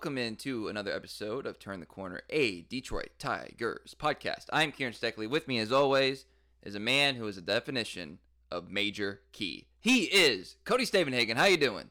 [0.00, 4.46] Welcome into another episode of Turn the Corner, a Detroit Tigers podcast.
[4.50, 5.28] I'm Kieran Steckley.
[5.28, 6.24] With me, as always,
[6.62, 8.18] is a man who is a definition
[8.50, 9.66] of major key.
[9.78, 11.36] He is Cody Stavenhagen.
[11.36, 11.90] How you doing?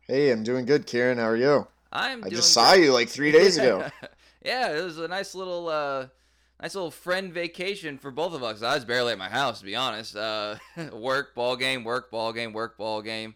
[0.00, 1.18] Hey, I'm doing good, Kieran.
[1.18, 1.66] How are you?
[1.92, 2.24] I'm.
[2.24, 3.86] I just saw you like three days ago.
[4.42, 6.06] yeah, it was a nice little, uh,
[6.58, 8.62] nice little friend vacation for both of us.
[8.62, 10.16] I was barely at my house, to be honest.
[10.16, 10.56] Uh,
[10.94, 13.34] work, ball game, work, ball game, work, ball game.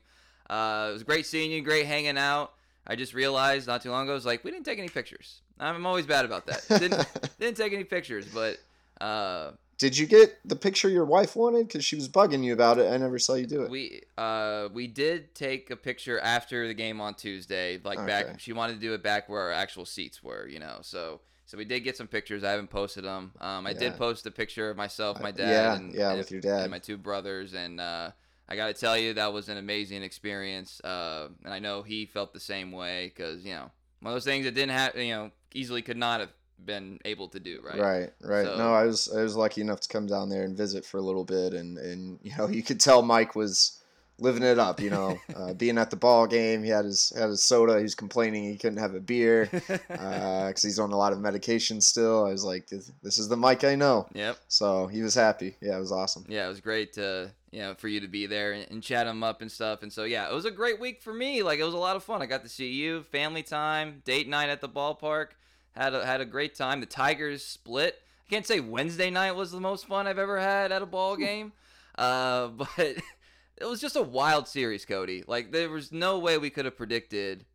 [0.48, 2.55] Uh, it was great seeing you, great hanging out.
[2.86, 5.40] I just realized not too long ago, I was like, we didn't take any pictures.
[5.58, 6.64] I'm always bad about that.
[6.68, 7.06] Didn't
[7.40, 8.59] didn't take any pictures, but
[9.00, 11.66] uh, Did you get the picture your wife wanted?
[11.66, 12.90] Because she was bugging you about it.
[12.92, 13.70] I never saw you do it.
[13.70, 18.06] we uh we did take a picture after the game on Tuesday, like Okay.
[18.06, 18.40] back.
[18.40, 20.78] She wanted to do it back where our actual seats were, you know.
[20.82, 22.43] So so we did get some pictures.
[22.45, 23.32] I haven't posted them.
[23.40, 26.30] Um, I did post a picture of myself, my dad, yeah, and, yeah, and- with
[26.32, 26.62] your dad.
[26.62, 28.10] and my two brothers, and uh,
[28.49, 30.80] I got to tell you that was an amazing experience.
[30.85, 34.25] Uh, and I know he felt the same way because you know one of those
[34.25, 36.30] things that didn't have, you know, easily could not have
[36.65, 37.79] been able to do, right?
[37.79, 38.47] Right, right.
[38.47, 40.99] So- No, I was I was lucky enough to come down there and visit for
[40.99, 43.80] a little bit, and and you know you could tell Mike was
[44.19, 44.80] living it up.
[44.80, 47.77] You know, uh, being at the ball game, he had his had his soda.
[47.77, 49.49] He was complaining he couldn't have a beer
[49.89, 52.24] because he's on a lot of medication still.
[52.27, 54.07] I was like, this, this is the Mike I know.
[54.15, 54.39] yep.
[54.49, 55.57] So he was happy.
[55.61, 56.24] Yeah, it was awesome.
[56.29, 59.07] yeah, it was great to you know for you to be there and, and chat
[59.07, 59.82] them up and stuff.
[59.82, 61.43] And so yeah, it was a great week for me.
[61.43, 62.21] Like it was a lot of fun.
[62.21, 65.28] I got to see you, family time, date night at the ballpark.
[65.75, 66.81] Had a, had a great time.
[66.81, 67.99] The Tigers split.
[68.27, 71.16] I can't say Wednesday night was the most fun I've ever had at a ball
[71.16, 71.54] game,
[71.97, 75.25] uh, but it was just a wild series, Cody.
[75.27, 77.47] Like there was no way we could have predicted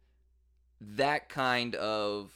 [0.79, 2.31] that kind of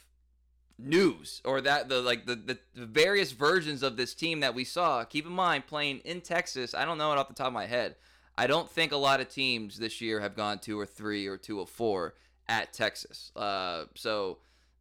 [0.78, 4.62] news or that the like the, the the various versions of this team that we
[4.62, 7.52] saw keep in mind playing in texas i don't know it off the top of
[7.52, 7.96] my head
[8.36, 11.38] i don't think a lot of teams this year have gone two or three or
[11.38, 12.14] two or four
[12.46, 14.38] at texas uh, so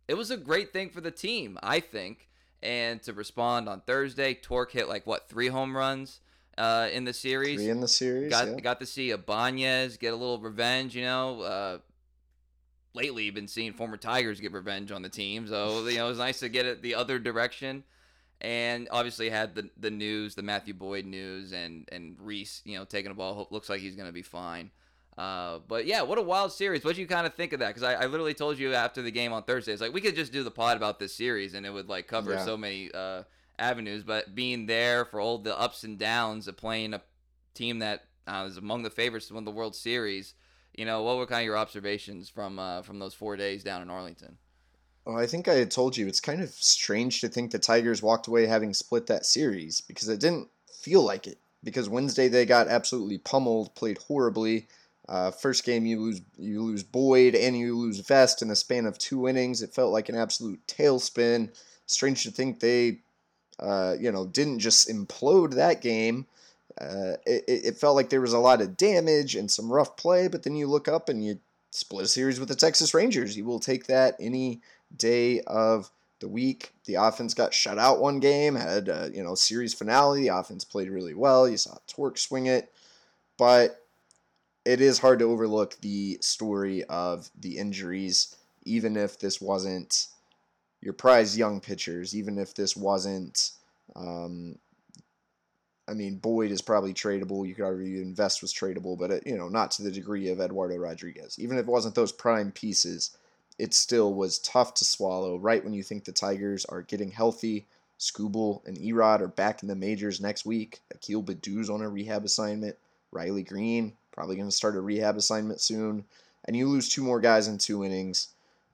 [0.07, 2.27] it was a great thing for the team i think
[2.61, 6.19] and to respond on thursday Tork hit like what three home runs
[6.57, 8.29] uh, in the series Three in the series.
[8.29, 8.55] got yeah.
[8.55, 10.95] got to see Ibanez get a little revenge.
[10.95, 11.77] You know, uh,
[12.95, 16.17] lately been seeing former Tigers get revenge on the team, so you know it was
[16.17, 17.83] nice to get it the other direction.
[18.41, 22.83] And obviously had the the news, the Matthew Boyd news, and and Reese, you know,
[22.85, 23.47] taking a ball.
[23.49, 24.71] Looks like he's gonna be fine.
[25.17, 26.83] Uh, but yeah, what a wild series.
[26.83, 27.67] What do you kind of think of that?
[27.69, 30.15] Because I, I literally told you after the game on Thursday, it's like we could
[30.15, 32.43] just do the pod about this series and it would like cover Yeah.
[32.43, 33.23] so many uh,
[33.57, 34.03] avenues.
[34.03, 37.01] But being there for all the ups and downs of playing a
[37.53, 40.33] team that uh, is among the favorites to win the World Series,
[40.77, 43.81] you know, what were kind of your observations from uh, from those four days down
[43.81, 44.37] in Arlington?
[45.05, 48.01] Well, I think I had told you it's kind of strange to think the Tigers
[48.01, 50.49] walked away having split that series because it didn't
[50.81, 51.37] feel like it.
[51.63, 54.67] Because Wednesday they got absolutely pummeled, played horribly.
[55.07, 58.85] Uh, first game you lose you lose Boyd and you lose Vest in the span
[58.85, 59.61] of two innings.
[59.61, 61.55] It felt like an absolute tailspin.
[61.85, 62.99] Strange to think they,
[63.59, 66.25] uh, you know, didn't just implode that game.
[66.79, 70.27] Uh, it, it felt like there was a lot of damage and some rough play,
[70.27, 71.39] but then you look up and you
[71.71, 73.37] split a series with the Texas Rangers.
[73.37, 74.61] You will take that any
[74.95, 76.73] day of the week.
[76.85, 80.21] The offense got shut out one game, had a, you know series finale.
[80.21, 81.47] The offense played really well.
[81.47, 82.73] You saw Tork swing it,
[83.37, 83.81] but
[84.65, 90.07] it is hard to overlook the story of the injuries, even if this wasn't
[90.81, 93.51] your prize young pitchers, even if this wasn't.
[93.95, 94.57] Um,
[95.87, 97.47] I mean, Boyd is probably tradable.
[97.47, 100.41] You could argue Invest was tradable, but it, you know, not to the degree of
[100.41, 101.37] Eduardo Rodriguez.
[101.37, 103.15] Even if it wasn't those prime pieces,
[103.59, 105.37] it still was tough to swallow.
[105.37, 107.67] Right when you think the Tigers are getting healthy,
[107.99, 110.81] Skubal and Erod are back in the majors next week.
[110.93, 112.75] Akil Baddoo's on a rehab assignment.
[113.11, 116.05] Riley Greene probably going to start a rehab assignment soon.
[116.45, 118.29] And you lose two more guys in two innings.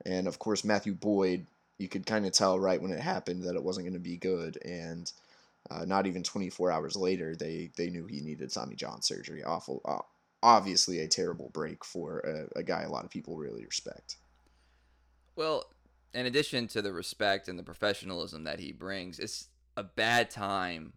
[0.06, 1.46] And of course, Matthew Boyd,
[1.78, 4.16] you could kind of tell right when it happened that it wasn't going to be
[4.16, 4.58] good.
[4.64, 5.10] And
[5.72, 9.42] uh, not even 24 hours later, they, they knew he needed Tommy John surgery.
[9.42, 9.98] Awful, uh,
[10.42, 14.16] obviously a terrible break for a, a guy a lot of people really respect.
[15.36, 15.64] Well,
[16.14, 20.92] in addition to the respect and the professionalism that he brings, it's a bad time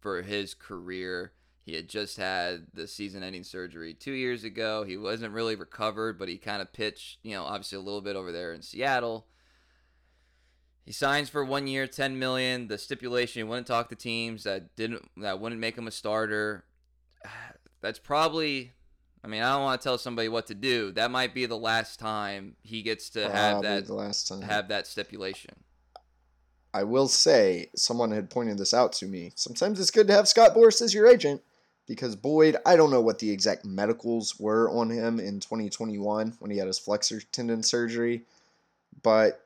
[0.00, 1.32] for his career.
[1.64, 4.84] He had just had the season ending surgery two years ago.
[4.84, 8.16] He wasn't really recovered, but he kind of pitched, you know, obviously a little bit
[8.16, 9.26] over there in Seattle.
[10.84, 12.68] He signs for one year, ten million.
[12.68, 16.64] The stipulation he wouldn't talk to teams that didn't that wouldn't make him a starter.
[17.80, 18.72] That's probably
[19.24, 20.92] I mean, I don't want to tell somebody what to do.
[20.92, 24.42] That might be the last time he gets to have that the last time.
[24.42, 25.54] have that stipulation.
[26.74, 29.32] I will say, someone had pointed this out to me.
[29.36, 31.40] Sometimes it's good to have Scott Boras as your agent
[31.86, 36.50] because Boyd, I don't know what the exact medicals were on him in 2021 when
[36.50, 38.22] he had his flexor tendon surgery,
[39.02, 39.43] but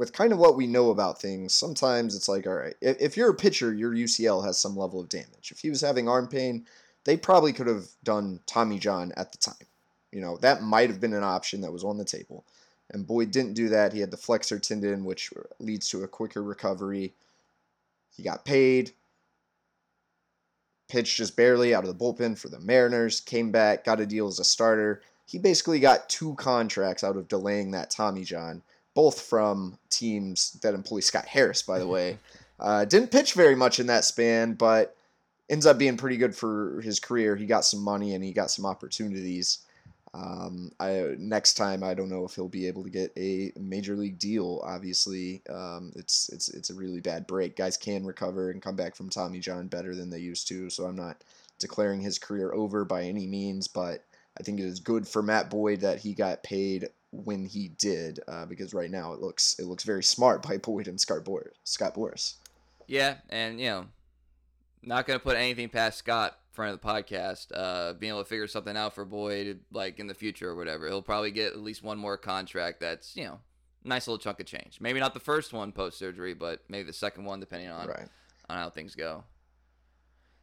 [0.00, 3.28] with kind of what we know about things, sometimes it's like, all right, if, you're
[3.28, 5.50] a pitcher, your UCL has some level of damage.
[5.52, 6.64] If he was having arm pain,
[7.04, 9.66] they probably could have done Tommy John at the time.
[10.10, 12.46] You know, that might have been an option that was on the table.
[12.88, 13.92] And Boyd didn't do that.
[13.92, 17.12] He had the flexor tendon, which leads to a quicker recovery.
[18.16, 18.92] He got paid,
[20.88, 24.28] pitched just barely out of the bullpen for the Mariners, came back, got a deal
[24.28, 25.02] as a starter.
[25.26, 28.62] He basically got two contracts out of delaying that Tommy John,
[29.00, 32.18] both from teams that employ Scott Harris, by the way.
[32.58, 34.94] Uh, didn't pitch very much in that span, but
[35.48, 37.34] ends up being pretty good for his career.
[37.34, 39.60] He got some money and he got some opportunities.
[40.12, 43.96] Um, I next time I don't know if he'll be able to get a major
[43.96, 44.60] league deal.
[44.64, 47.56] Obviously, um, it's it's it's a really bad break.
[47.56, 50.68] Guys can recover and come back from Tommy John better than they used to.
[50.68, 51.24] So I'm not
[51.58, 54.04] declaring his career over by any means, but
[54.38, 58.20] I think it is good for Matt Boyd that he got paid when he did,
[58.28, 61.52] uh, because right now it looks it looks very smart by Boyd and Scott Boras.
[61.64, 62.34] Scott Boras.
[62.86, 63.86] Yeah, and you know,
[64.82, 68.46] not gonna put anything past Scott front of the podcast, uh, being able to figure
[68.46, 70.88] something out for Boyd, like in the future or whatever.
[70.88, 73.38] He'll probably get at least one more contract that's, you know,
[73.84, 74.78] nice little chunk of change.
[74.80, 78.08] Maybe not the first one post surgery, but maybe the second one, depending on right.
[78.48, 79.24] on how things go.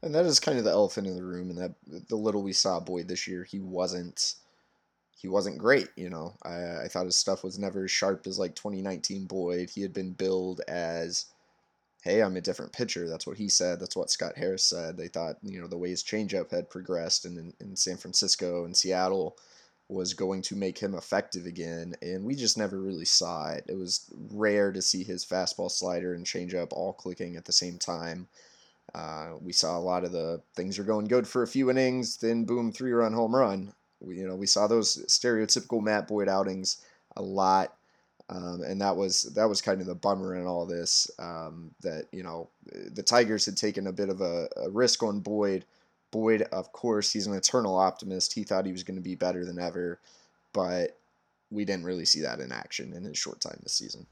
[0.02, 1.50] And that is kind of the elephant in the room.
[1.50, 1.74] And that
[2.08, 4.36] the little we saw Boyd this year, he wasn't
[5.18, 5.90] he wasn't great.
[5.96, 9.72] You know, I I thought his stuff was never as sharp as like 2019 Boyd.
[9.72, 11.26] He had been billed as
[12.02, 13.10] hey, I'm a different pitcher.
[13.10, 13.80] That's what he said.
[13.80, 14.96] That's what Scott Harris said.
[14.96, 18.64] They thought, you know, the way his changeup had progressed and in, in San Francisco
[18.64, 19.36] and Seattle
[19.90, 21.96] was going to make him effective again.
[22.02, 23.66] And we just never really saw it.
[23.68, 27.78] It was rare to see his fastball slider and changeup all clicking at the same
[27.78, 28.28] time.
[28.96, 32.18] Uh, we saw a lot of the things are going good for a few innings,
[32.18, 33.74] then boom, three run home run.
[34.00, 36.82] We, you know, we saw those stereotypical Matt Boyd outings
[37.16, 37.78] a lot
[38.30, 42.08] um, and that was that was kind of the bummer in all this um, that
[42.12, 42.50] you know
[42.92, 45.64] the Tigers had taken a bit of a, a, risk on Boyd.
[46.12, 48.34] Boyd, of course, he's an eternal optimist.
[48.34, 50.00] He thought he was going to be better than ever,
[50.52, 50.98] but
[51.52, 54.06] we didn't really see that in action in his short time this season.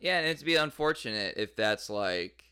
[0.00, 2.44] Yeah, and it'd be unfortunate if that's like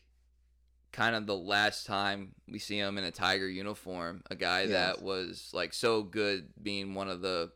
[0.91, 4.23] kind of the last time we see him in a Tiger uniform.
[4.29, 4.67] A guy yeah.
[4.67, 7.51] that was like so good, being one of the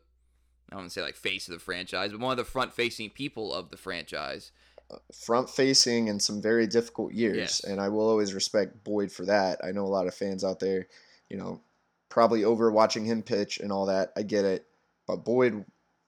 [0.72, 2.72] I don't want to say like face of the franchise, but one of the front
[2.72, 4.52] facing people of the franchise.
[4.90, 7.36] Uh, front facing in some very difficult years.
[7.36, 7.64] Yes.
[7.64, 9.60] And I will always respect Boyd for that.
[9.62, 10.86] I know a lot of fans out there,
[11.28, 11.60] you know,
[12.08, 14.12] probably over watching him pitch and all that.
[14.16, 14.66] I get it.
[15.06, 15.64] But Boyd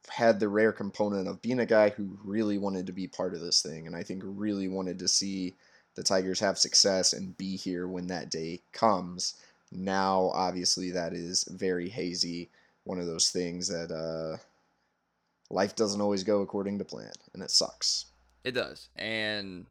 [0.09, 3.41] had the rare component of being a guy who really wanted to be part of
[3.41, 3.87] this thing.
[3.87, 5.55] And I think really wanted to see
[5.94, 9.35] the Tigers have success and be here when that day comes.
[9.73, 12.50] Now, obviously, that is very hazy.
[12.85, 14.38] One of those things that, uh,
[15.50, 18.06] life doesn't always go according to plan, and it sucks.
[18.43, 19.67] It does, and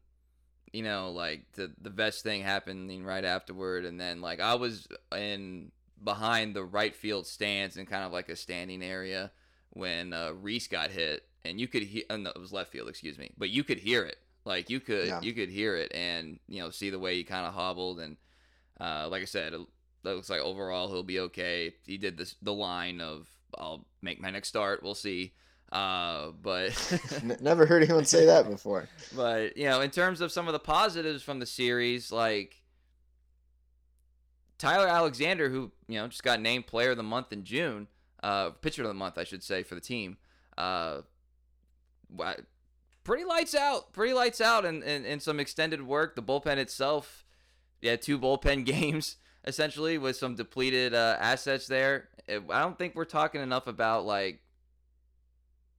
[0.72, 4.88] you know, like the the best thing happening right afterward, and then like I was
[5.16, 5.70] in
[6.02, 9.30] behind the right field stands in kind of like a standing area
[9.70, 12.02] when uh, Reese got hit, and you could hear.
[12.10, 14.18] Oh, no, it was left field, excuse me, but you could hear it.
[14.44, 15.20] Like you could yeah.
[15.22, 18.16] you could hear it, and you know see the way he kind of hobbled, and
[18.80, 19.60] uh, like I said, it
[20.02, 21.74] looks like overall he'll be okay.
[21.86, 24.82] He did this the line of I'll make my next start.
[24.82, 25.32] We'll see.
[25.72, 26.70] Uh, but
[27.40, 28.88] never heard anyone say that before.
[29.16, 32.62] But you know, in terms of some of the positives from the series, like
[34.58, 37.88] Tyler Alexander, who you know just got named Player of the Month in June,
[38.22, 40.16] uh, Pitcher of the Month, I should say, for the team.
[40.56, 41.00] Uh,
[43.04, 46.16] pretty lights out, pretty lights out, and in, in some extended work.
[46.16, 47.24] The bullpen itself,
[47.80, 52.08] yeah, two bullpen games essentially with some depleted uh, assets there.
[52.28, 54.40] I don't think we're talking enough about like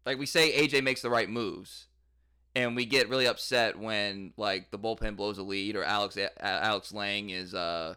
[0.06, 1.88] like we say AJ makes the right moves,
[2.56, 6.94] and we get really upset when like the bullpen blows a lead or Alex Alex
[6.94, 7.96] Lange is uh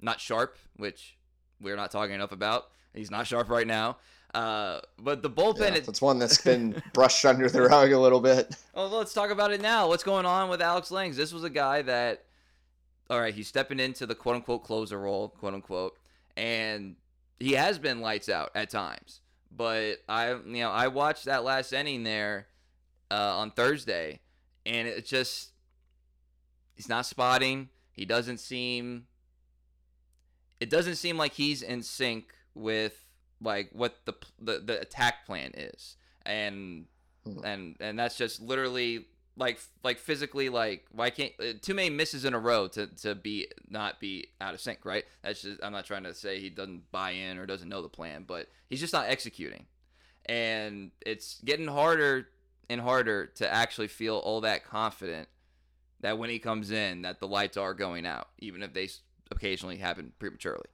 [0.00, 1.18] not sharp, which
[1.60, 2.68] we're not talking enough about.
[2.94, 3.98] He's not sharp right now.
[4.34, 5.70] Uh, but the bullpen.
[5.70, 8.54] Yeah, it's one that's been brushed under the rug a little bit.
[8.74, 9.88] Well, let's talk about it now.
[9.88, 11.12] What's going on with Alex Lange?
[11.12, 12.26] This was a guy that,
[13.10, 15.98] all right, he's stepping into the quote unquote closer role, quote unquote,
[16.36, 16.94] and
[17.40, 19.20] he has been lights out at times.
[19.50, 22.46] But I, you know, I watched that last inning there
[23.10, 24.20] uh, on Thursday,
[24.64, 25.50] and it just
[26.76, 27.70] he's not spotting.
[27.90, 29.06] He doesn't seem.
[30.60, 33.07] It doesn't seem like he's in sync with
[33.40, 36.86] like what the the, the attack plan is, and
[37.24, 37.44] hmm.
[37.44, 42.24] and and that's just literally like like physically like why can't uh, too many misses
[42.24, 45.70] in a row to to be not be out of sync right that's just i'm
[45.70, 48.80] not trying to say he doesn't buy in or doesn't know the plan but he's
[48.80, 49.64] just not executing
[50.26, 52.26] and it's getting harder
[52.68, 55.28] and harder to actually feel all that confident
[56.00, 58.88] that when he comes in that the lights are going out, even if they
[59.30, 60.66] occasionally happen prematurely.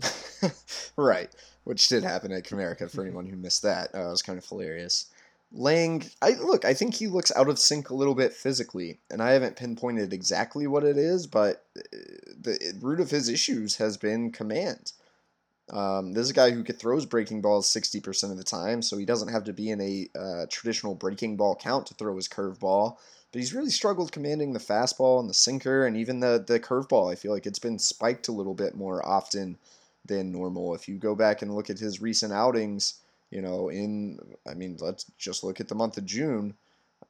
[0.96, 1.30] right,
[1.64, 3.94] which did happen at Comerica for anyone who missed that.
[3.94, 5.06] Uh, it was kind of hilarious.
[5.52, 9.22] Lange, I look, I think he looks out of sync a little bit physically, and
[9.22, 11.82] I haven't pinpointed exactly what it is, but uh,
[12.40, 14.92] the root of his issues has been command.
[15.70, 19.04] Um, this is a guy who throws breaking balls 60% of the time, so he
[19.04, 22.98] doesn't have to be in a uh, traditional breaking ball count to throw his curveball.
[23.32, 27.10] But he's really struggled commanding the fastball and the sinker and even the, the curveball.
[27.10, 29.58] I feel like it's been spiked a little bit more often
[30.06, 30.74] than normal.
[30.74, 34.76] If you go back and look at his recent outings, you know, in, I mean,
[34.80, 36.54] let's just look at the month of June.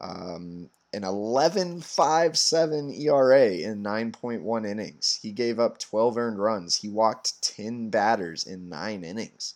[0.01, 5.19] Um, an 11.57 ERA in 9.1 innings.
[5.21, 6.77] He gave up 12 earned runs.
[6.77, 9.55] He walked 10 batters in 9 innings.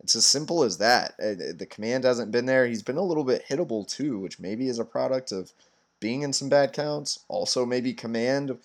[0.00, 1.14] It's as simple as that.
[1.22, 2.66] Uh, the command hasn't been there.
[2.66, 5.52] He's been a little bit hittable too, which maybe is a product of
[6.00, 7.20] being in some bad counts.
[7.28, 8.58] Also, maybe command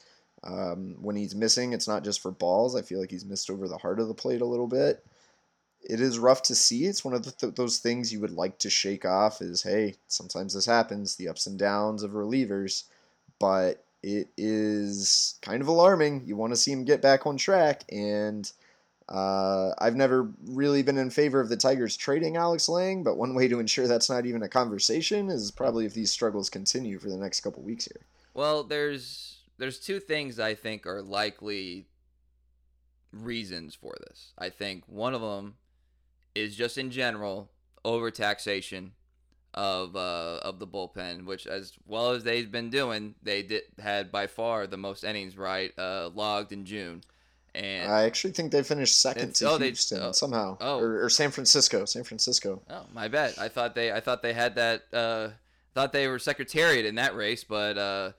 [0.44, 2.76] um, when he's missing, it's not just for balls.
[2.76, 5.04] I feel like he's missed over the heart of the plate a little bit
[5.88, 6.86] it is rough to see.
[6.86, 9.42] It's one of th- those things you would like to shake off.
[9.42, 12.84] Is hey, sometimes this happens, the ups and downs of relievers,
[13.40, 16.24] but it is kind of alarming.
[16.26, 18.52] You want to see him get back on track, and
[19.08, 23.34] uh, I've never really been in favor of the Tigers trading Alex Lange, but one
[23.36, 27.10] way to ensure that's not even a conversation is probably if these struggles continue for
[27.10, 28.02] the next couple weeks here.
[28.34, 31.88] Well, there's there's two things I think are likely
[33.12, 34.34] reasons for this.
[34.38, 35.56] I think one of them
[36.36, 37.50] is just in general
[37.84, 38.92] overtaxation
[39.54, 44.12] of uh, of the bullpen, which as well as they've been doing, they did had
[44.12, 47.04] by far the most innings right uh, logged in June.
[47.56, 50.80] And I actually think they finished second to oh, Houston they, oh, somehow, oh.
[50.80, 51.86] Or, or, San Francisco.
[51.86, 52.62] San Francisco.
[52.70, 53.34] Oh, my bad.
[53.40, 54.84] I thought they I thought they had that.
[54.94, 55.30] Uh,
[55.74, 58.12] thought they were secretariat in that race, but uh,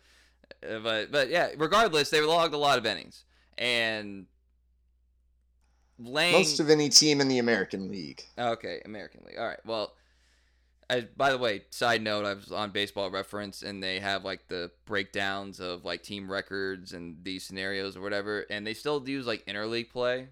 [0.60, 1.50] but but yeah.
[1.56, 3.24] Regardless, they logged a lot of innings,
[3.56, 4.26] and
[5.98, 6.32] Lange.
[6.32, 8.22] Most of any team in the American League.
[8.38, 9.36] Okay, American League.
[9.36, 9.58] All right.
[9.64, 9.94] Well,
[10.88, 14.46] I, by the way, side note, I was on Baseball Reference, and they have like
[14.48, 19.26] the breakdowns of like team records and these scenarios or whatever, and they still use
[19.26, 20.28] like interleague play.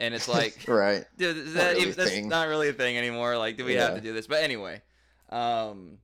[0.00, 1.04] And it's like, right?
[1.16, 3.36] Dude, that, really that's not really a thing anymore.
[3.36, 3.86] Like, do we yeah.
[3.86, 4.26] have to do this?
[4.26, 4.82] But anyway,
[5.30, 5.98] um,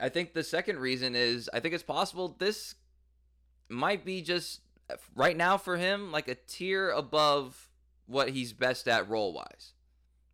[0.00, 2.74] I think the second reason is I think it's possible this
[3.68, 4.60] might be just
[5.14, 7.68] right now for him like a tier above
[8.06, 9.72] what he's best at role wise.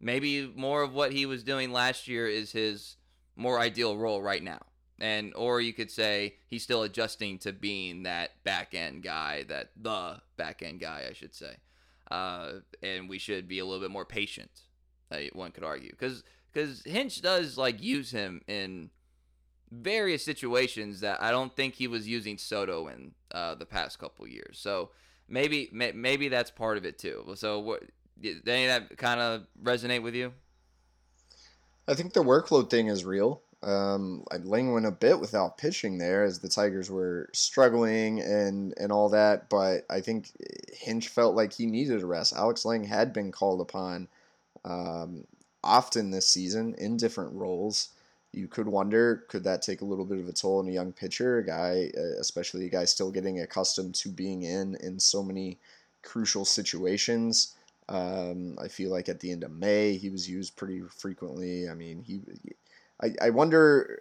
[0.01, 2.97] Maybe more of what he was doing last year is his
[3.37, 4.61] more ideal role right now.
[4.99, 9.71] And or you could say he's still adjusting to being that back end guy, that
[9.77, 11.57] the back end guy, I should say.
[12.11, 14.51] Uh, and we should be a little bit more patient.
[15.33, 18.91] One could argue because because Hinch does like use him in
[19.73, 24.27] various situations that I don't think he was using Soto in uh, the past couple
[24.27, 24.59] years.
[24.59, 24.91] So
[25.29, 27.33] maybe maybe that's part of it too.
[27.37, 27.83] So what
[28.21, 30.33] did any of that kind of resonate with you?
[31.89, 33.43] I think the workload thing is real.
[33.63, 38.93] Um, Lange went a bit without pitching there as the Tigers were struggling and and
[38.93, 40.31] all that, but I think
[40.73, 42.35] Hinch felt like he needed a rest.
[42.35, 44.09] Alex Lange had been called upon
[44.65, 45.25] um,
[45.65, 47.89] often this season in different roles
[48.33, 50.93] you could wonder could that take a little bit of a toll on a young
[50.93, 55.23] pitcher, a guy, uh, especially a guy still getting accustomed to being in in so
[55.23, 55.59] many
[56.03, 57.55] crucial situations.
[57.89, 61.69] Um, I feel like at the end of May he was used pretty frequently.
[61.69, 62.23] I mean, he,
[63.03, 64.01] I, I wonder,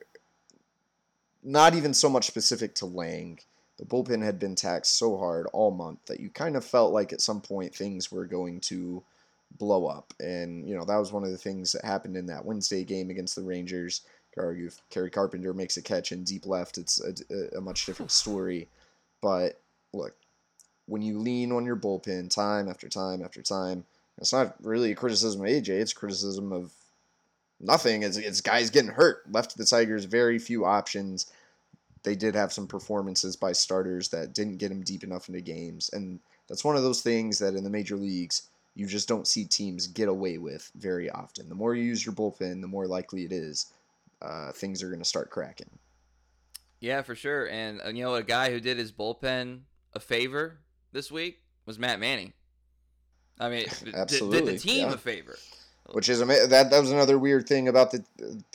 [1.43, 3.39] not even so much specific to Lange.
[3.77, 7.11] The bullpen had been taxed so hard all month that you kind of felt like
[7.11, 9.03] at some point things were going to
[9.57, 10.13] blow up.
[10.19, 13.09] And, you know, that was one of the things that happened in that Wednesday game
[13.09, 14.01] against the Rangers
[14.39, 18.11] argue if Kerry Carpenter makes a catch in deep left, it's a, a much different
[18.23, 18.67] story.
[19.21, 19.59] But
[19.93, 20.15] look,
[20.87, 23.85] when you lean on your bullpen time after time after time,
[24.17, 25.69] it's not really a criticism of AJ.
[25.69, 26.71] It's criticism of
[27.59, 28.03] nothing.
[28.03, 29.23] It's, it's guys getting hurt.
[29.31, 31.31] Left to the Tigers very few options.
[32.03, 35.89] They did have some performances by starters that didn't get them deep enough into games,
[35.93, 39.45] and that's one of those things that in the major leagues you just don't see
[39.45, 41.49] teams get away with very often.
[41.49, 43.67] The more you use your bullpen, the more likely it is
[44.21, 45.69] uh, things are going to start cracking.
[46.79, 47.49] Yeah, for sure.
[47.49, 49.61] And uh, you know, a guy who did his bullpen
[49.93, 50.59] a favor
[50.91, 52.33] this week was Matt Manning.
[53.39, 54.39] I mean, Absolutely.
[54.39, 54.93] did, did the team yeah.
[54.93, 55.37] a favor.
[55.93, 58.03] Which is that that was another weird thing about the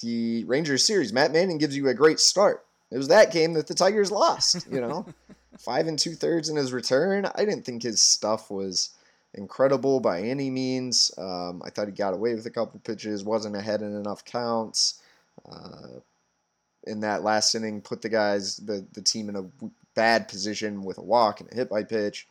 [0.01, 1.13] the Rangers series.
[1.13, 2.65] Matt Manning gives you a great start.
[2.91, 4.67] It was that game that the Tigers lost.
[4.71, 5.07] You know,
[5.59, 7.27] five and two thirds in his return.
[7.35, 8.91] I didn't think his stuff was
[9.35, 11.11] incredible by any means.
[11.19, 15.03] Um, I thought he got away with a couple pitches, wasn't ahead in enough counts.
[15.45, 16.01] Uh,
[16.87, 19.45] in that last inning, put the guys, the, the team in a
[19.95, 22.29] bad position with a walk and a hit by pitch.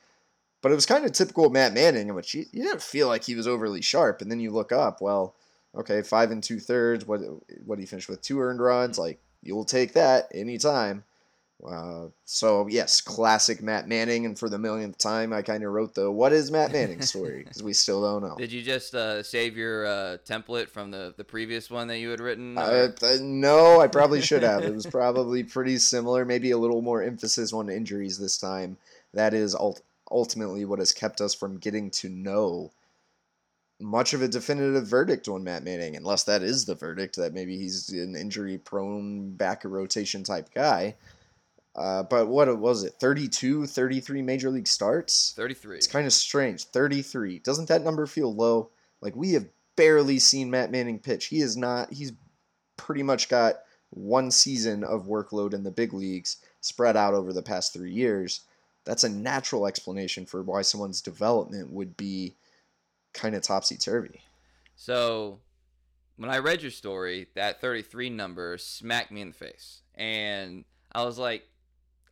[0.61, 3.07] But it was kind of typical of Matt Manning, in which you, you didn't feel
[3.07, 4.21] like he was overly sharp.
[4.21, 5.35] And then you look up, well,
[5.75, 7.05] okay, five and two thirds.
[7.05, 7.21] What
[7.65, 8.21] what he finished with?
[8.21, 8.97] Two earned runs.
[8.97, 11.03] Like you'll take that anytime.
[11.63, 15.95] Uh, so yes, classic Matt Manning, and for the millionth time, I kind of wrote
[15.95, 18.35] the "What is Matt Manning" story because we still don't know.
[18.35, 22.09] Did you just uh, save your uh, template from the, the previous one that you
[22.09, 22.57] had written?
[22.57, 24.63] Uh, no, I probably should have.
[24.63, 28.77] it was probably pretty similar, maybe a little more emphasis on injuries this time.
[29.13, 29.81] That is ult-
[30.11, 32.71] ultimately what has kept us from getting to know
[33.79, 37.57] much of a definitive verdict on Matt Manning, unless that is the verdict that maybe
[37.57, 40.95] he's an injury prone back rotation type guy.
[41.75, 42.93] Uh, but what was it?
[42.99, 45.33] 32, 33 major league starts?
[45.35, 45.77] 33.
[45.77, 46.65] It's kind of strange.
[46.65, 47.39] 33.
[47.39, 48.69] Doesn't that number feel low?
[49.01, 51.25] Like we have barely seen Matt Manning pitch.
[51.25, 52.13] He is not, he's
[52.77, 53.55] pretty much got
[53.89, 58.41] one season of workload in the big leagues spread out over the past three years.
[58.85, 62.35] That's a natural explanation for why someone's development would be
[63.13, 64.21] kind of topsy turvy.
[64.75, 65.39] So
[66.17, 69.81] when I read your story, that 33 number smacked me in the face.
[69.95, 71.47] And I was like,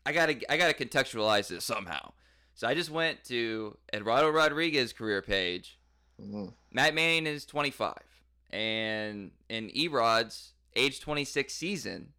[0.05, 2.11] I gotta I gotta contextualize this somehow.
[2.55, 5.79] So I just went to Eduardo Rodriguez career page.
[6.21, 6.49] Mm-hmm.
[6.71, 7.95] Matt Manning is 25,
[8.51, 12.09] and in Erod's age 26 season,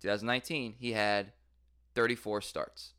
[0.00, 1.32] 2019, he had
[1.94, 2.92] 34 starts.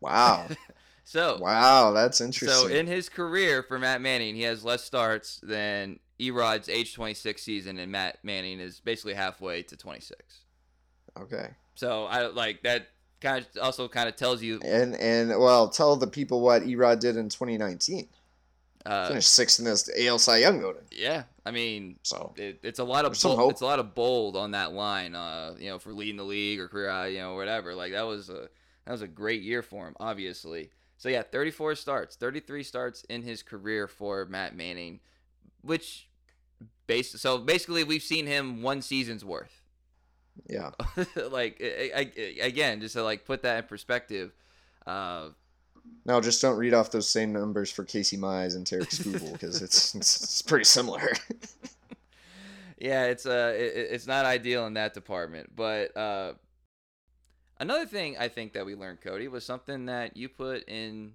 [0.00, 0.46] Wow.
[1.04, 2.56] so wow, that's interesting.
[2.56, 7.42] So in his career for Matt Manning, he has less starts than Erod's age 26
[7.42, 10.42] season, and Matt Manning is basically halfway to 26.
[11.18, 11.48] Okay.
[11.76, 12.88] So I like that.
[13.20, 14.60] Kind of also kind of tells you.
[14.62, 18.08] And and well, tell the people what Erod did in 2019.
[18.84, 20.82] Uh, Finished sixth in this AL Cy Young voting.
[20.92, 24.36] Yeah, I mean, so it, it's a lot of bold, it's a lot of bold
[24.36, 25.14] on that line.
[25.14, 27.74] Uh, you know, for leading the league or career, you know, whatever.
[27.74, 28.48] Like that was a
[28.84, 30.70] that was a great year for him, obviously.
[30.98, 35.00] So yeah, 34 starts, 33 starts in his career for Matt Manning,
[35.62, 36.08] which
[36.86, 39.62] base so basically we've seen him one season's worth.
[40.48, 40.70] Yeah.
[41.30, 44.32] like I, I, again, just to like put that in perspective.
[44.86, 45.30] Uh,
[46.04, 49.62] no, just don't read off those same numbers for Casey Mize and Tarik Skubal because
[49.62, 51.08] it's, it's, it's pretty similar.
[52.78, 55.50] yeah, it's uh, it, it's not ideal in that department.
[55.54, 56.34] But uh,
[57.58, 61.14] another thing I think that we learned, Cody, was something that you put in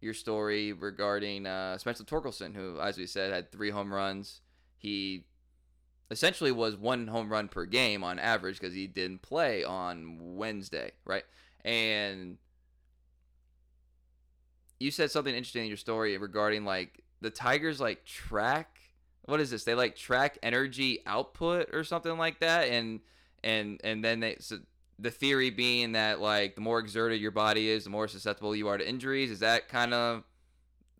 [0.00, 4.42] your story regarding uh, Spencer Torkelson, who, as we said, had three home runs.
[4.76, 5.24] He
[6.10, 10.92] essentially was one home run per game on average because he didn't play on Wednesday,
[11.04, 11.24] right?
[11.64, 12.38] And
[14.80, 18.74] you said something interesting in your story regarding like the Tigers like track
[19.26, 19.64] what is this?
[19.64, 23.00] They like track energy output or something like that and
[23.42, 24.58] and and then they so
[24.98, 28.68] the theory being that like the more exerted your body is, the more susceptible you
[28.68, 29.30] are to injuries.
[29.30, 30.24] Is that kind of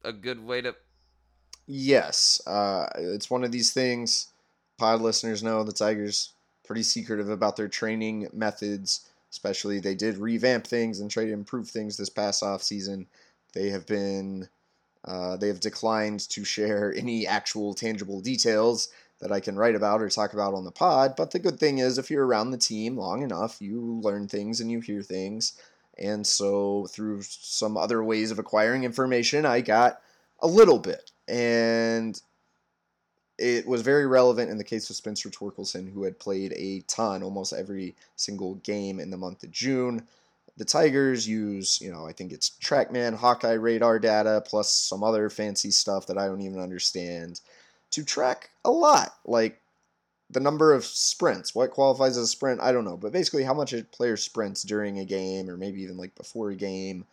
[0.02, 0.74] a good way to
[1.66, 4.33] Yes, uh, it's one of these things
[4.78, 6.32] pod listeners know the Tigers
[6.64, 9.08] pretty secretive about their training methods.
[9.30, 13.06] Especially, they did revamp things and try to improve things this past off season.
[13.52, 14.48] They have been,
[15.04, 18.88] uh, they have declined to share any actual tangible details
[19.20, 21.14] that I can write about or talk about on the pod.
[21.16, 24.60] But the good thing is, if you're around the team long enough, you learn things
[24.60, 25.58] and you hear things.
[25.98, 30.00] And so, through some other ways of acquiring information, I got
[30.40, 31.12] a little bit.
[31.28, 32.20] And
[33.38, 37.22] it was very relevant in the case of Spencer Torkelson, who had played a ton,
[37.22, 40.06] almost every single game in the month of June.
[40.56, 45.28] The Tigers use, you know, I think it's TrackMan, Hawkeye radar data, plus some other
[45.28, 47.40] fancy stuff that I don't even understand,
[47.90, 49.16] to track a lot.
[49.24, 49.60] Like
[50.30, 51.54] the number of sprints.
[51.54, 52.60] What qualifies as a sprint?
[52.60, 52.96] I don't know.
[52.96, 56.50] But basically, how much a player sprints during a game, or maybe even like before
[56.50, 57.04] a game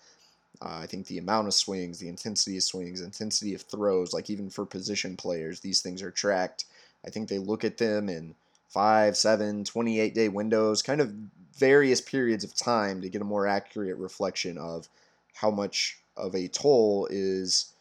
[0.61, 4.29] uh, I think the amount of swings, the intensity of swings, intensity of throws, like
[4.29, 6.65] even for position players, these things are tracked.
[7.05, 8.35] I think they look at them in
[8.69, 11.13] five, seven, 28 day windows, kind of
[11.57, 14.87] various periods of time to get a more accurate reflection of
[15.33, 17.73] how much of a toll is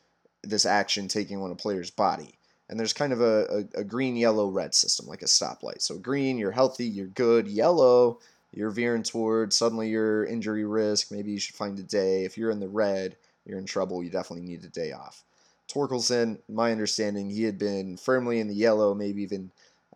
[0.43, 2.39] this action taking on a player's body.
[2.69, 5.83] And there's kind of a, a, a green, yellow, red system, like a stoplight.
[5.83, 7.49] So green, you're healthy, you're good.
[7.49, 8.21] Yellow,
[8.53, 11.13] you're veering toward suddenly your injury risk.
[11.13, 12.25] Maybe you should find a day.
[12.25, 14.03] If you're in the red, you're in trouble.
[14.03, 15.23] You definitely need a day off.
[15.69, 19.53] Torkelson, my understanding, he had been firmly in the yellow, maybe even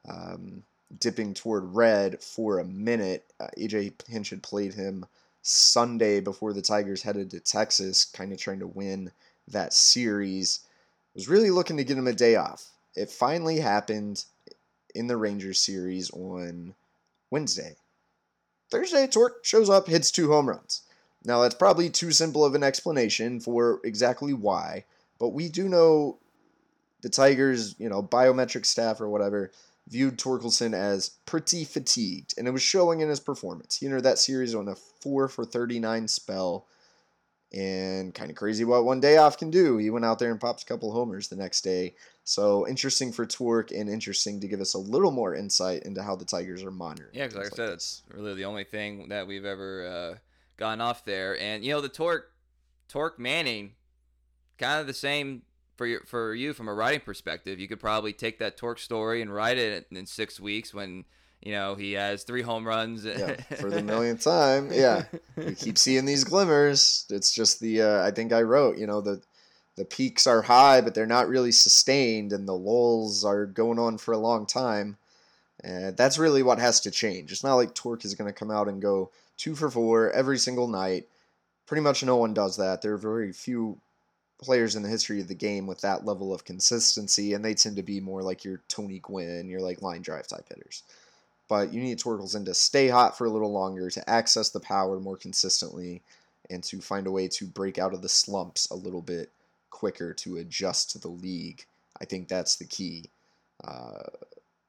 [0.09, 0.63] um,
[1.01, 3.25] dipping toward red for a minute.
[3.41, 5.05] Uh, AJ Hinch had played him
[5.43, 9.11] Sunday before the Tigers headed to Texas, kind of trying to win
[9.49, 10.61] that series.
[11.15, 12.71] Was really looking to get him a day off.
[12.95, 14.25] It finally happened
[14.95, 16.75] in the Rangers series on
[17.31, 17.77] Wednesday.
[18.75, 20.83] Thursday, Tork shows up, hits two home runs.
[21.25, 24.85] Now, that's probably too simple of an explanation for exactly why,
[25.21, 26.19] but we do know
[27.01, 29.53] the Tigers, you know, biometric staff or whatever,
[29.87, 33.77] viewed Torkelson as pretty fatigued, and it was showing in his performance.
[33.77, 36.67] He entered that series on a 4 for 39 spell,
[37.53, 39.77] and kind of crazy what one day off can do.
[39.77, 41.95] He went out there and popped a couple homers the next day.
[42.25, 46.17] So interesting for Tork and interesting to give us a little more insight into how
[46.17, 47.11] the Tigers are monitoring.
[47.13, 50.19] Yeah, because like I said, it's really the only thing that we've ever uh,
[50.57, 51.39] gone off there.
[51.39, 52.33] And you know, the Tork,
[52.89, 53.73] Tork Manning,
[54.57, 55.43] kind of the same
[55.77, 57.61] for you for you from a writing perspective.
[57.61, 61.05] You could probably take that Tork story and write it in six weeks when
[61.45, 63.05] you know, he has three home runs.
[63.05, 64.71] yeah, for the millionth time.
[64.73, 65.05] Yeah,
[65.37, 67.05] we keep seeing these glimmers.
[67.11, 69.21] It's just the uh, I think I wrote, you know, the
[69.77, 73.99] the peaks are high, but they're not really sustained, and the lulls are going on
[73.99, 74.97] for a long time.
[75.63, 77.33] And that's really what has to change.
[77.33, 80.39] It's not like Tork is going to come out and go two for four every
[80.39, 81.09] single night.
[81.67, 82.83] Pretty much no one does that.
[82.83, 83.79] There are very few
[84.39, 87.77] players in the history of the game with that level of consistency, and they tend
[87.77, 90.83] to be more like your Tony Gwynn, your like line drive type hitters
[91.49, 94.99] but you need Torkelson to stay hot for a little longer, to access the power
[94.99, 96.03] more consistently,
[96.51, 99.31] and to find a way to break out of the slumps a little bit
[99.75, 101.67] quicker to adjust to the league.
[102.01, 103.11] I think that's the key.
[103.63, 104.05] Uh,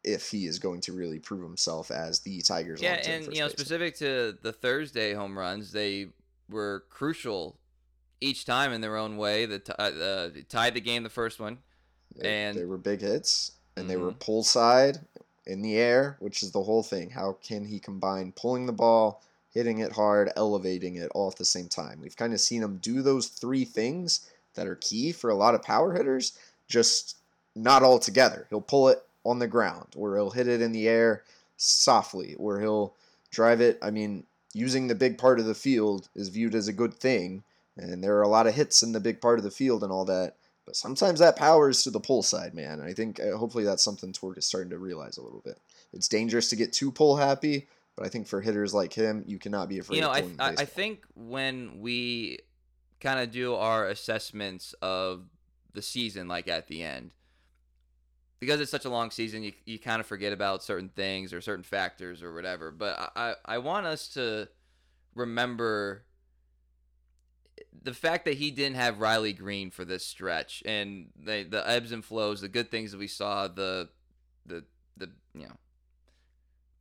[0.03, 2.81] if he is going to really prove himself as the Tigers.
[2.81, 6.07] Yeah, and you know, specific to the Thursday home runs, they
[6.49, 7.57] were crucial
[8.19, 9.45] each time in their own way.
[9.45, 11.59] That uh, tied the game, the first one,
[12.15, 13.89] they, and they were big hits, and mm-hmm.
[13.89, 14.19] they were mm-hmm.
[14.19, 14.99] pull side
[15.45, 17.11] in the air, which is the whole thing.
[17.11, 21.45] How can he combine pulling the ball, hitting it hard, elevating it all at the
[21.45, 21.99] same time?
[22.01, 25.55] We've kind of seen him do those three things that are key for a lot
[25.55, 26.37] of power hitters,
[26.67, 27.17] just
[27.55, 28.47] not all together.
[28.49, 31.23] He'll pull it on the ground, or he'll hit it in the air
[31.57, 32.93] softly, or he'll
[33.31, 33.77] drive it.
[33.81, 37.43] I mean, using the big part of the field is viewed as a good thing,
[37.77, 39.91] and there are a lot of hits in the big part of the field and
[39.91, 40.35] all that.
[40.65, 42.79] But sometimes that power is to the pull side, man.
[42.79, 45.59] And I think uh, hopefully that's something Tork is starting to realize a little bit.
[45.93, 49.37] It's dangerous to get too pull happy, but I think for hitters like him, you
[49.37, 49.97] cannot be afraid.
[49.97, 52.39] You know, I, I think when we
[52.99, 55.25] kind of do our assessments of
[55.73, 57.11] the season, like at the end,
[58.39, 61.41] because it's such a long season, you, you kind of forget about certain things or
[61.41, 62.71] certain factors or whatever.
[62.71, 64.47] But I, I want us to
[65.13, 66.05] remember
[67.81, 71.91] the fact that he didn't have Riley Greene for this stretch and the the ebbs
[71.91, 73.89] and flows, the good things that we saw, the
[74.45, 74.63] the
[74.97, 75.55] the you know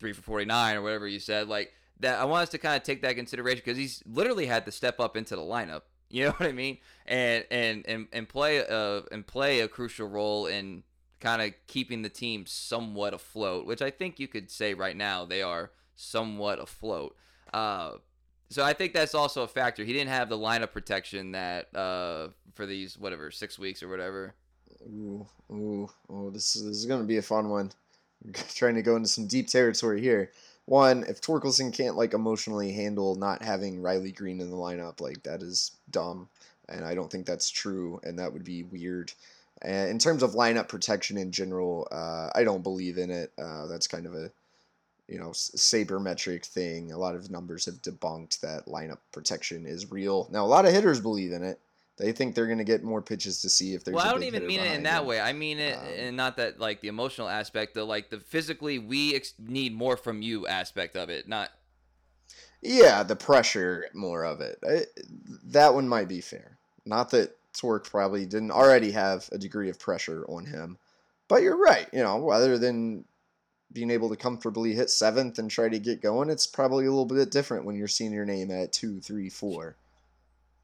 [0.01, 2.19] three for forty nine or whatever you said, like that.
[2.21, 5.01] I want us to kind of take that consideration because he's literally had to step
[5.01, 5.83] up into the lineup.
[6.19, 6.79] You know what I mean?
[7.07, 10.85] And and and and play a and play a crucial role in
[11.19, 15.25] kind of keeping the team somewhat afloat, which I think you could say right now
[15.25, 17.17] they are somewhat afloat.
[17.53, 17.95] Uh,
[18.49, 19.83] so I think that's also a factor.
[19.83, 24.35] He didn't have the lineup protection that uh, for these whatever six weeks or whatever.
[24.87, 26.31] Ooh, ooh, oh!
[26.31, 27.73] This is, this is going to be a fun one.
[28.55, 30.31] trying to go into some deep territory here.
[30.67, 35.23] One, if Torkelson can't like emotionally handle not having Riley Greene in the lineup, like
[35.25, 36.29] that is dumb,
[36.69, 39.13] and I don't think that's true, and that would be weird.
[39.61, 43.33] And in terms of lineup protection in general, uh, I don't believe in it.
[43.39, 44.31] Uh, that's kind of a
[45.07, 46.93] you know sabermetric thing.
[46.93, 50.29] A lot of numbers have debunked that lineup protection is real.
[50.31, 51.61] Now a lot of hitters believe in it.
[51.97, 53.95] They think they're going to get more pitches to see if there's.
[53.95, 55.07] Well, I don't even mean it in that them.
[55.07, 55.21] way.
[55.21, 58.79] I mean it, um, and not that like the emotional aspect, the like the physically
[58.79, 61.51] we ex- need more from you aspect of it, not.
[62.63, 64.59] Yeah, the pressure more of it.
[64.67, 64.87] I,
[65.45, 66.57] that one might be fair.
[66.85, 70.79] Not that Tork probably didn't already have a degree of pressure on him,
[71.29, 71.87] but you're right.
[71.93, 73.05] You know, rather than
[73.73, 77.05] being able to comfortably hit seventh and try to get going, it's probably a little
[77.05, 79.77] bit different when you're seeing your name at two, three, four.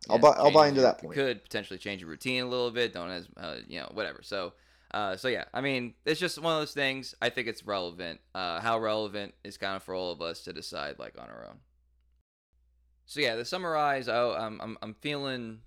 [0.09, 0.31] I'll buy.
[0.31, 1.15] I'll buy into that point.
[1.15, 2.95] Could potentially change your routine a little bit.
[2.95, 4.21] Don't as uh, you know whatever.
[4.23, 4.55] So,
[4.93, 5.45] uh, so yeah.
[5.53, 7.15] I mean, it's just one of those things.
[7.21, 8.21] I think it's relevant.
[8.35, 11.47] Uh, how relevant is kind of for all of us to decide like on our
[11.49, 11.59] own.
[13.05, 15.61] So yeah, to summarize, oh, I'm I'm I'm feeling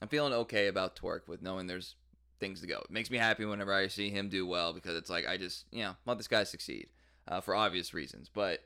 [0.00, 1.96] I'm feeling okay about Tork with knowing there's
[2.40, 2.78] things to go.
[2.78, 5.66] It makes me happy whenever I see him do well because it's like I just
[5.70, 6.88] you know want this guy to succeed
[7.28, 8.30] uh, for obvious reasons.
[8.32, 8.60] But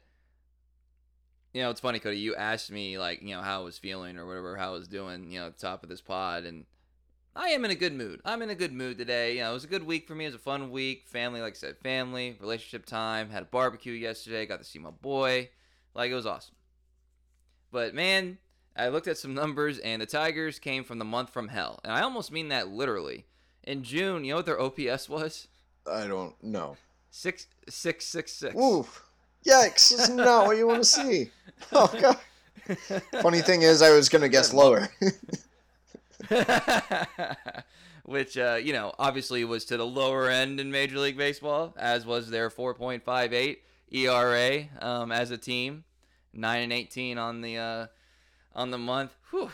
[1.58, 2.18] you know, it's funny, Cody.
[2.18, 4.86] You asked me like you know how I was feeling or whatever, how I was
[4.86, 6.66] doing, you know, at the top of this pod, and
[7.34, 8.20] I am in a good mood.
[8.24, 9.34] I'm in a good mood today.
[9.34, 10.26] You know, it was a good week for me.
[10.26, 11.08] It was a fun week.
[11.08, 13.30] Family, like I said, family, relationship time.
[13.30, 14.46] Had a barbecue yesterday.
[14.46, 15.50] Got to see my boy.
[15.96, 16.54] Like it was awesome.
[17.72, 18.38] But man,
[18.76, 21.92] I looked at some numbers, and the Tigers came from the month from hell, and
[21.92, 23.26] I almost mean that literally.
[23.64, 25.48] In June, you know what their OPS was?
[25.90, 26.76] I don't know.
[27.10, 28.54] Six six six six.
[28.54, 28.86] Ooh,
[29.48, 29.96] yikes!
[29.96, 31.30] That's not what you want to see.
[31.72, 32.16] Oh god.
[33.20, 34.88] Funny thing is, I was gonna guess lower.
[38.04, 42.06] Which uh, you know, obviously was to the lower end in Major League Baseball, as
[42.06, 43.56] was their 4.58
[43.90, 45.84] ERA um, as a team,
[46.32, 47.86] nine and 18 on the uh,
[48.54, 49.16] on the month.
[49.30, 49.50] Whew,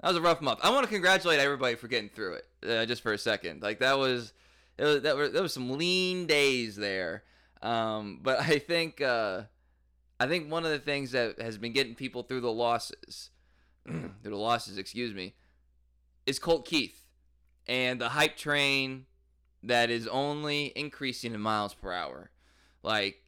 [0.00, 0.60] that was a rough month.
[0.62, 3.62] I want to congratulate everybody for getting through it, uh, just for a second.
[3.62, 4.32] Like that was,
[4.78, 7.24] it was that were there was some lean days there.
[7.62, 9.42] Um, but I think uh,
[10.18, 13.30] I think one of the things that has been getting people through the losses,
[13.86, 15.34] through the losses, excuse me,
[16.26, 17.06] is Colt Keith
[17.66, 19.06] and the hype train
[19.62, 22.30] that is only increasing in miles per hour.
[22.82, 23.22] Like,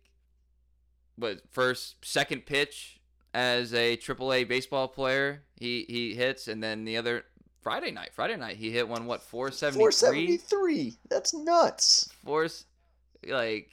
[1.19, 3.01] but first, second pitch
[3.35, 7.25] as a AAA baseball player, he he hits, and then the other
[7.63, 9.83] Friday night, Friday night, he hit one what four seventy three.
[9.83, 10.95] Four seventy three.
[11.09, 12.11] That's nuts.
[12.25, 12.65] Force,
[13.27, 13.71] like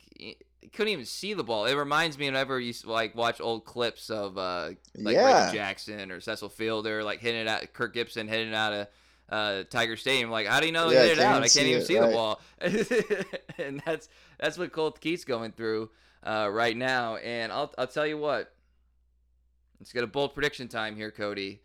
[0.74, 1.65] couldn't even see the ball.
[1.65, 5.45] It reminds me whenever you like watch old clips of uh like yeah.
[5.45, 8.88] Reggie Jackson or Cecil Fielder like hitting it out, Kirk Gibson hitting it out of
[9.32, 10.30] uh, Tiger Stadium.
[10.30, 11.43] Like, how do you know yeah, hit it out?
[11.43, 12.10] I can't even it, see right.
[12.10, 12.41] the ball.
[13.58, 15.89] and that's that's what Colt Keith's going through
[16.24, 17.17] uh, right now.
[17.17, 18.54] And I'll I'll tell you what.
[19.80, 21.62] Let's get a bold prediction time here, Cody.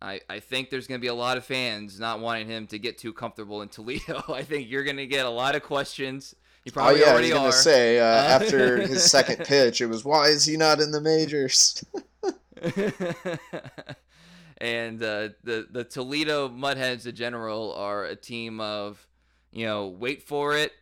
[0.00, 2.78] I, I think there's going to be a lot of fans not wanting him to
[2.78, 4.22] get too comfortable in Toledo.
[4.28, 6.36] I think you're going to get a lot of questions.
[6.64, 9.44] You probably oh, yeah, already I was going to say, uh, uh, after his second
[9.44, 11.84] pitch, it was, why is he not in the majors?
[14.58, 19.06] and uh, the the Toledo Mud Hens, in general are a team of,
[19.52, 20.72] you know, wait for it,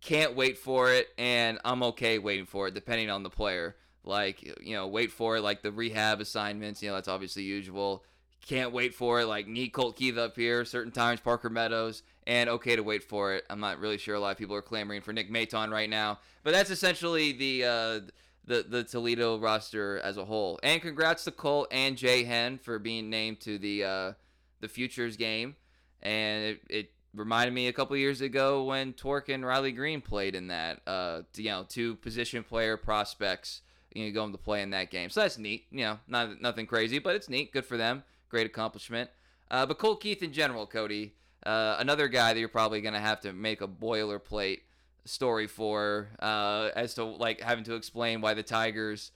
[0.00, 3.76] can't wait for it, and I'm okay waiting for it, depending on the player.
[4.04, 6.82] Like you know, wait for it, like the rehab assignments.
[6.82, 8.04] You know, that's obviously usual.
[8.46, 10.64] Can't wait for it, like need Colt Keith up here.
[10.64, 13.44] Certain times, Parker Meadows, and okay to wait for it.
[13.48, 16.18] I'm not really sure a lot of people are clamoring for Nick Maton right now,
[16.42, 17.64] but that's essentially the.
[17.64, 18.00] Uh,
[18.44, 20.58] the the Toledo roster as a whole.
[20.62, 24.12] And congrats to Colt and Jace Jung for being named to the uh,
[24.60, 25.56] the futures game.
[26.02, 30.34] And it, it reminded me a couple years ago when Tork and Riley Greene played
[30.34, 30.80] in that.
[30.86, 33.62] Uh, you know, two position player prospects
[33.94, 35.10] you know going to play in that game.
[35.10, 35.66] So that's neat.
[35.70, 37.52] You know, not nothing crazy, but it's neat.
[37.52, 38.02] Good for them.
[38.32, 39.10] Great accomplishment.
[39.50, 41.12] Uh, but Colt Keith in general, Cody,
[41.44, 44.62] uh, another guy that you're probably going to have to make a boilerplate
[45.04, 49.10] story for uh, as to like having to explain why the Tigers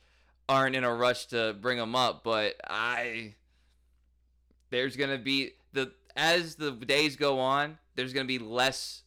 [0.48, 2.24] aren't in a rush to bring him up.
[2.24, 3.34] But I,
[4.70, 9.02] there's gonna be the as the days go on, there's gonna be less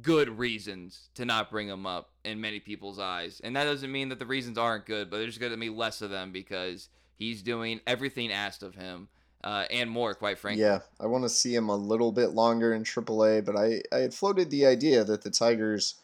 [0.00, 4.08] good reasons to not bring him up in many people's eyes, and that doesn't mean
[4.10, 7.80] that the reasons aren't good, but there's gonna be less of them because he's doing
[7.86, 9.08] everything asked of him.
[9.44, 10.62] Uh, and more, quite frankly.
[10.62, 14.00] Yeah, I want to see him a little bit longer in AAA, but I, I
[14.00, 15.96] had floated the idea that the Tigers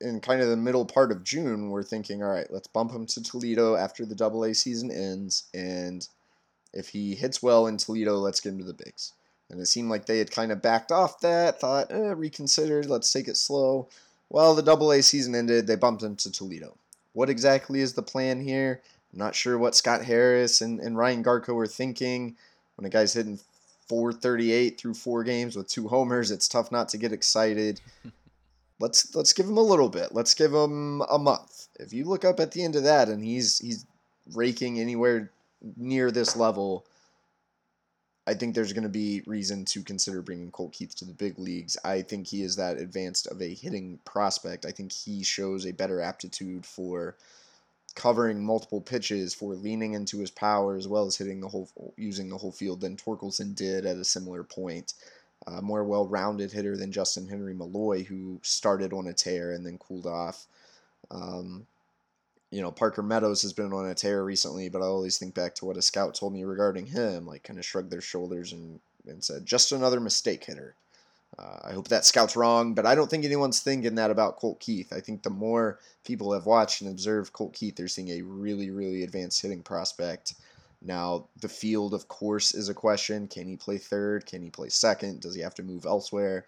[0.00, 3.06] in kind of the middle part of June, we're thinking, all right, let's bump him
[3.06, 6.06] to Toledo after the Double A season ends, and
[6.72, 9.12] if he hits well in Toledo, let's get him to the bigs.
[9.48, 13.12] And it seemed like they had kind of backed off that, thought, eh, reconsidered, let's
[13.12, 13.88] take it slow.
[14.28, 16.76] Well, the Double A season ended, they bumped him to Toledo.
[17.12, 18.82] What exactly is the plan here?
[19.16, 22.36] I'm not sure what Scott Harris and, and Ryan Garko were thinking.
[22.74, 23.40] When a guy's hitting
[23.88, 27.80] 438 through four games with two homers, it's tough not to get excited.
[28.78, 30.14] let's let's give him a little bit.
[30.14, 31.68] Let's give him a month.
[31.80, 33.86] If you look up at the end of that and he's he's
[34.34, 35.30] raking anywhere
[35.78, 36.84] near this level,
[38.26, 41.38] I think there's going to be reason to consider bringing Colt Keith to the big
[41.38, 41.78] leagues.
[41.82, 44.66] I think he is that advanced of a hitting prospect.
[44.66, 47.16] I think he shows a better aptitude for
[47.96, 52.28] covering multiple pitches, for leaning into his power as well as hitting the whole using
[52.28, 54.94] the whole field than Torkelson did at a similar point
[55.46, 59.64] a more well rounded hitter than Justin Henry Malloy, who started on a tear and
[59.64, 60.46] then cooled off.
[61.10, 61.66] Um,
[62.50, 65.54] you know, Parker Meadows has been on a tear recently, but I always think back
[65.56, 68.80] to what a scout told me regarding him, like kind of shrugged their shoulders and,
[69.06, 70.74] and said, just another mistake hitter.
[71.38, 74.60] Uh, I hope that scout's wrong, but I don't think anyone's thinking that about Colt
[74.60, 74.92] Keith.
[74.92, 78.70] I think the more people have watched and observed Colt Keith, they're seeing a really,
[78.70, 80.34] really advanced hitting prospect.
[80.80, 83.28] Now, the field, of course, is a question.
[83.28, 84.24] Can he play third?
[84.24, 85.20] Can he play second?
[85.20, 86.46] Does he have to move elsewhere?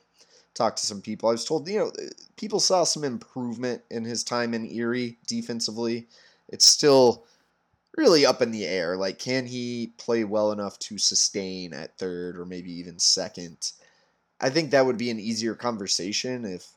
[0.55, 1.29] Talk to some people.
[1.29, 1.93] I was told, you know,
[2.37, 6.09] people saw some improvement in his time in Erie defensively.
[6.49, 7.25] It's still
[7.97, 8.97] really up in the air.
[8.97, 13.73] Like, can he play well enough to sustain at third or maybe even second?
[14.41, 16.69] I think that would be an easier conversation if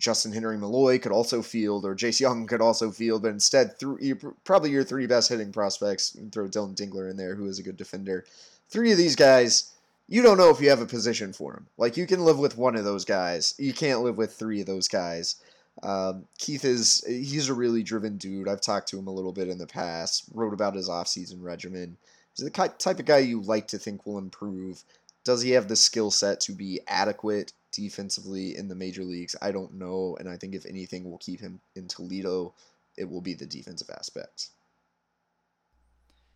[0.00, 4.14] Justin Henry Malloy could also field, or Jace Jung could also field, but instead, three,
[4.42, 7.76] probably your three best hitting prospects, throw Dylan Dingler in there, who is a good
[7.76, 8.24] defender.
[8.68, 9.70] Three of these guys,
[10.08, 11.68] you don't know if you have a position for them.
[11.78, 13.54] Like, you can live with one of those guys.
[13.58, 15.36] You can't live with three of those guys.
[15.84, 18.48] Um, Keith is, he's a really driven dude.
[18.48, 21.96] I've talked to him a little bit in the past, wrote about his offseason regimen.
[22.34, 24.82] He's the type of guy you like to think will improve.
[25.24, 29.36] Does he have the skill set to be adequate defensively in the major leagues?
[29.40, 30.16] I don't know.
[30.18, 32.54] And I think if anything will keep him in Toledo,
[32.96, 34.50] it will be the defensive aspects.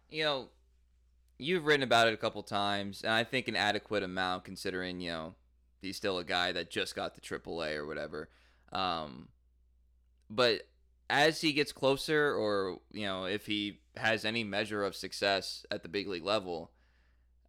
[0.09, 0.49] You know,
[1.39, 5.11] you've written about it a couple times, and I think an adequate amount considering, you
[5.11, 5.35] know,
[5.83, 8.29] he's still a guy that just got the AAA or whatever.
[8.73, 9.29] Um,
[10.31, 10.63] but
[11.11, 15.83] as he gets closer, or, you know, if he has any measure of success at
[15.83, 16.71] the big league level,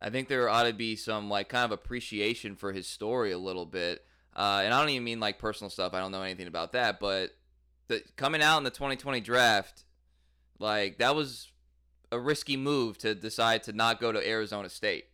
[0.02, 3.38] I think there ought to be some like kind of appreciation for his story a
[3.38, 4.06] little bit.
[4.36, 5.94] Uh, and I don't even mean like personal stuff.
[5.94, 7.32] I don't know anything about that, but
[7.88, 9.84] the coming out in the 2020 draft,
[10.60, 11.52] like that was
[12.12, 15.06] a risky move to decide to not go to Arizona State,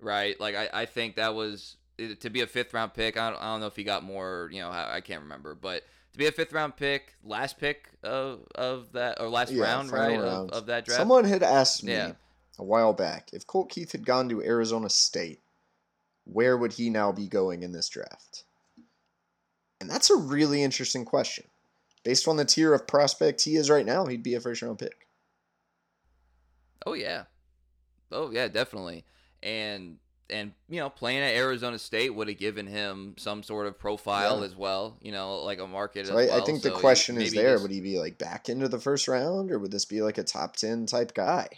[0.00, 0.40] right?
[0.40, 1.76] Like I, I think that was
[2.20, 3.18] to be a fifth round pick.
[3.18, 5.54] I don't, I don't know if he got more, you know, I, I can't remember,
[5.54, 9.64] but to be a fifth round pick, last pick of of that or last yeah,
[9.64, 10.18] round, right.
[10.18, 10.98] Of, of, that draft.
[10.98, 11.92] Someone had asked me.
[11.92, 12.12] Yeah
[12.58, 15.40] a while back, if Colt Keith had gone to Arizona State,
[16.24, 18.44] where would he now be going in this draft?
[19.80, 21.46] And that's a really interesting question.
[22.02, 24.78] Based on the tier of prospect he is right now, he'd be a first round
[24.78, 25.06] pick.
[26.84, 27.24] Oh yeah.
[28.12, 29.04] Oh yeah, definitely.
[29.42, 29.98] And
[30.30, 34.40] and you know, playing at Arizona State would have given him some sort of profile
[34.40, 34.46] yeah.
[34.46, 34.96] as well.
[35.00, 36.06] You know, like a market.
[36.06, 36.42] So I, well.
[36.42, 39.08] I, think so the question is there: would he be like back into the first
[39.08, 41.48] round, or would this be like a top ten type guy?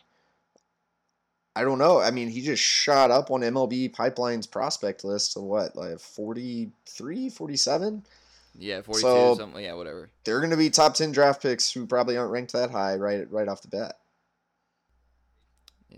[1.59, 2.01] I don't know.
[2.01, 7.31] I mean, he just shot up on MLB Pipeline's prospect list to what, like 43,
[7.31, 8.07] 47?
[8.57, 9.65] Yeah, 42, so something.
[9.65, 10.09] Yeah, whatever.
[10.23, 13.29] They're going to be top 10 draft picks who probably aren't ranked that high right
[13.33, 13.97] right off the bat.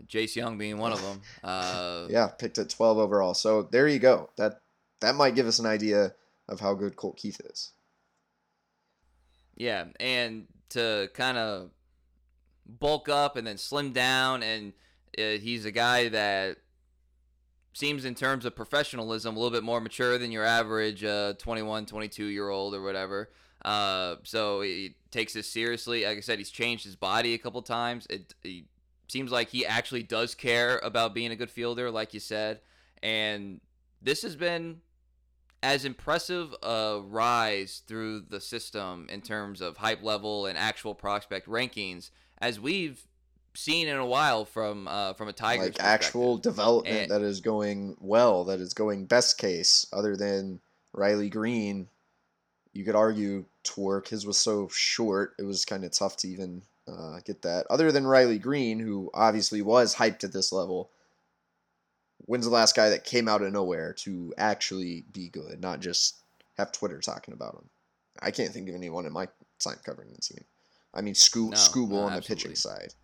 [0.07, 1.21] Jace Jung being one of them.
[1.45, 3.35] Uh, yeah, picked at 12 overall.
[3.35, 4.31] So there you go.
[4.39, 4.63] That
[5.03, 6.15] that might give us an idea
[6.49, 7.73] of how good Colt Keith is.
[9.57, 11.71] Yeah, and to kind of
[12.67, 14.73] bulk up and then slim down and–
[15.17, 16.59] he's a guy that
[17.73, 21.87] seems in terms of professionalism a little bit more mature than your average uh, 21
[21.87, 23.31] 22 year old or whatever.
[23.65, 26.05] Uh, so he takes this seriously.
[26.05, 28.07] Like i said he's changed his body a couple times.
[28.11, 28.65] It, it
[29.09, 32.61] seems like he actually does care about being a good fielder like you said.
[33.03, 33.61] And
[34.03, 34.81] this has been
[35.63, 41.47] as impressive a rise through the system in terms of hype level and actual prospect
[41.47, 43.07] rankings as we've
[43.55, 45.65] seen in a while from uh, from a tiger.
[45.65, 50.61] like actual development and, that is going well, that is going best case, other than
[50.93, 51.89] Riley Greene.
[52.73, 56.63] You could argue Tork his was so short, it was kind of tough to even
[56.87, 57.67] uh, get that.
[57.69, 60.91] Other than Riley Greene, who obviously was hyped at this level,
[62.27, 66.17] when's the last guy that came out of nowhere to actually be good, not just
[66.59, 67.69] have Twitter talking about him?
[68.23, 69.27] I can't think of anyone in my
[69.59, 70.45] time covering the team.
[70.95, 72.95] I mean, Sco- no, Skubal no, on the pitching side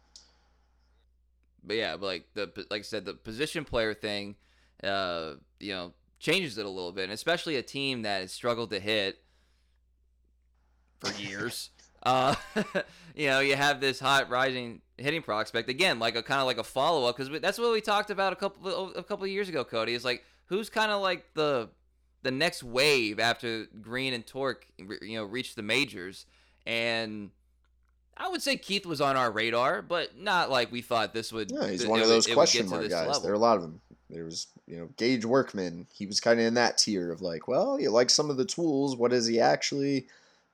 [1.66, 4.37] but yeah, but like the like I said, the position player thing,
[4.83, 8.70] uh, you know, changes it a little bit, and especially a team that has struggled
[8.70, 9.18] to hit
[11.00, 11.70] for years.
[12.05, 12.35] uh,
[13.14, 16.59] you know, you have this hot rising hitting prospect again, like a kind of like
[16.59, 19.48] a follow up because that's what we talked about a couple a couple of years
[19.48, 19.64] ago.
[19.64, 21.68] Cody is like who's kind of like the
[22.22, 26.26] the next wave after Greene and Tork, you know, reach the majors
[26.66, 27.31] and
[28.16, 31.50] I would say Keith was on our radar, but not like we thought this would.
[31.50, 33.07] Yeah, he's one of those question mark guys.
[33.07, 33.22] Level.
[33.22, 33.81] There are a lot of them.
[34.09, 35.87] There was, you know, Gage Workman.
[35.92, 38.44] He was kind of in that tier of like, well, you like some of the
[38.44, 38.96] tools.
[38.96, 40.07] What is he actually?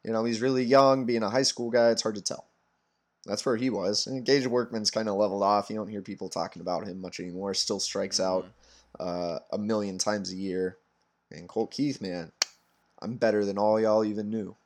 [0.05, 1.05] You know, he's really young.
[1.05, 2.46] Being a high school guy, it's hard to tell.
[3.27, 4.07] That's where he was.
[4.07, 5.70] And Gage Workman's kind of leveled off.
[5.70, 7.55] You don't hear people talking about him much anymore.
[7.55, 8.49] Still strikes mm-hmm.
[9.01, 10.78] out uh, a million times a year.
[11.30, 12.32] And Colt Keith, man,
[13.01, 14.57] I'm better than all y'all even knew.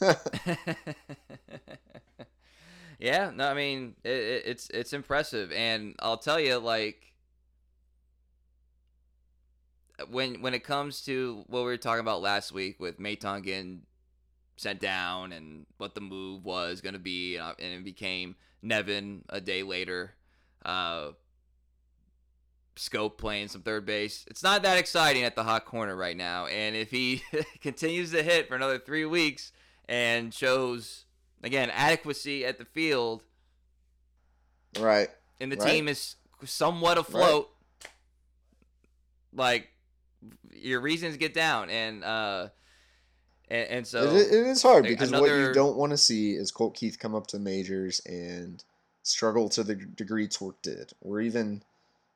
[2.98, 7.12] yeah, no, I mean it, it's it's impressive, and I'll tell you, like
[10.08, 13.82] when when it comes to what we were talking about last week with Maton getting
[14.56, 19.40] sent down and what the move was going to be, and it became Nevin a
[19.40, 20.14] day later.
[20.64, 21.12] Uh,
[22.76, 24.24] Schoop playing some third base.
[24.28, 26.46] It's not that exciting at the hot corner right now.
[26.46, 27.22] And if he
[27.60, 29.52] continues to hit for another three weeks,
[29.88, 31.04] and shows
[31.42, 33.22] again adequacy at the field.
[34.78, 35.08] Right.
[35.40, 35.70] And the right.
[35.70, 37.50] team is somewhat afloat.
[37.72, 37.90] Right.
[39.34, 39.68] Like
[40.52, 42.48] your reasons get down and uh
[43.50, 46.50] and, and so it, it is hard because what you don't want to see is
[46.50, 48.62] Colt Keith come up to majors and
[49.02, 51.62] struggle to the degree Tork did, or even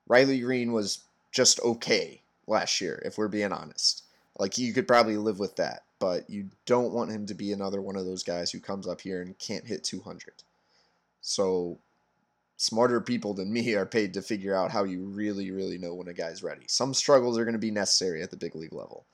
[0.09, 1.01] Riley Greene was
[1.33, 4.05] just okay last year, if we're being honest.
[4.39, 7.81] Like you could probably live with that, but you don't want him to be another
[7.81, 10.33] one of those guys who comes up here and can't hit 200.
[11.21, 11.79] So
[12.57, 16.09] smarter people than me are paid to figure out how you really, really know when
[16.09, 16.63] a guy's ready.
[16.67, 19.05] Some struggles are going to be necessary at the big league level,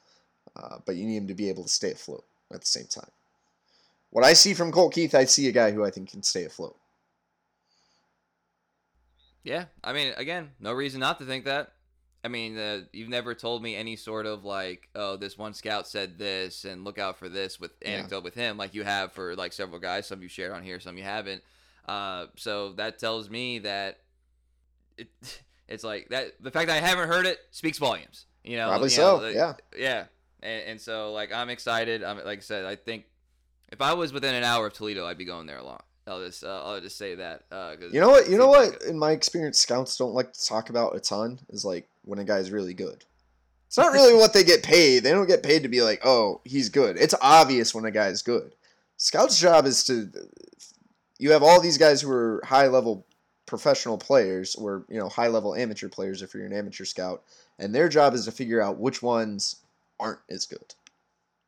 [0.56, 3.10] uh, but you need him to be able to stay afloat at the same time.
[4.10, 6.44] What I see from Colt Keith, I see a guy who I think can stay
[6.44, 6.76] afloat.
[9.42, 11.72] Yeah, I mean, again, no reason not to think that.
[12.24, 15.88] I mean, uh, you've never told me any sort of like, oh, this one scout
[15.88, 17.88] said this, and look out for this with Yeah.
[17.88, 20.06] anecdote with him, like you have for like several guys.
[20.06, 21.42] Some you shared on here, some you haven't.
[21.88, 23.98] Uh, so that tells me that
[24.96, 25.08] it,
[25.68, 26.40] it's like that.
[26.40, 28.26] The fact that I haven't heard it speaks volumes.
[28.44, 29.54] You know, Probably you know, so, like- yeah.
[29.76, 30.04] yeah.
[30.44, 32.02] And, and so like I'm excited.
[32.04, 33.04] I'm like I said, I think
[33.72, 35.84] if I was within an hour of Toledo, I'd be going there a lot.
[36.06, 37.44] I'll just uh, I'll just say that.
[37.50, 38.28] Uh, You know what?
[38.28, 38.82] You know like what?
[38.82, 41.38] In my experience, scouts don't like to talk about a ton.
[41.50, 43.04] Is like when a guy's really good.
[43.68, 45.00] It's not really what they get paid.
[45.00, 46.96] They don't get paid to be like, oh, he's good.
[46.98, 48.54] It's obvious when a guy's good.
[48.96, 50.10] Scout's job is to.
[51.18, 53.06] You have all these guys who are high level
[53.46, 57.22] professional players, or you know, high level amateur players if you're an amateur scout,
[57.60, 59.56] and their job is to figure out which ones
[60.00, 60.74] aren't as good.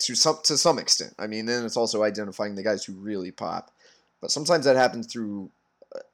[0.00, 1.14] To some to some extent.
[1.18, 3.72] I mean, then it's also identifying the guys who really pop.
[4.24, 5.50] But sometimes that happens through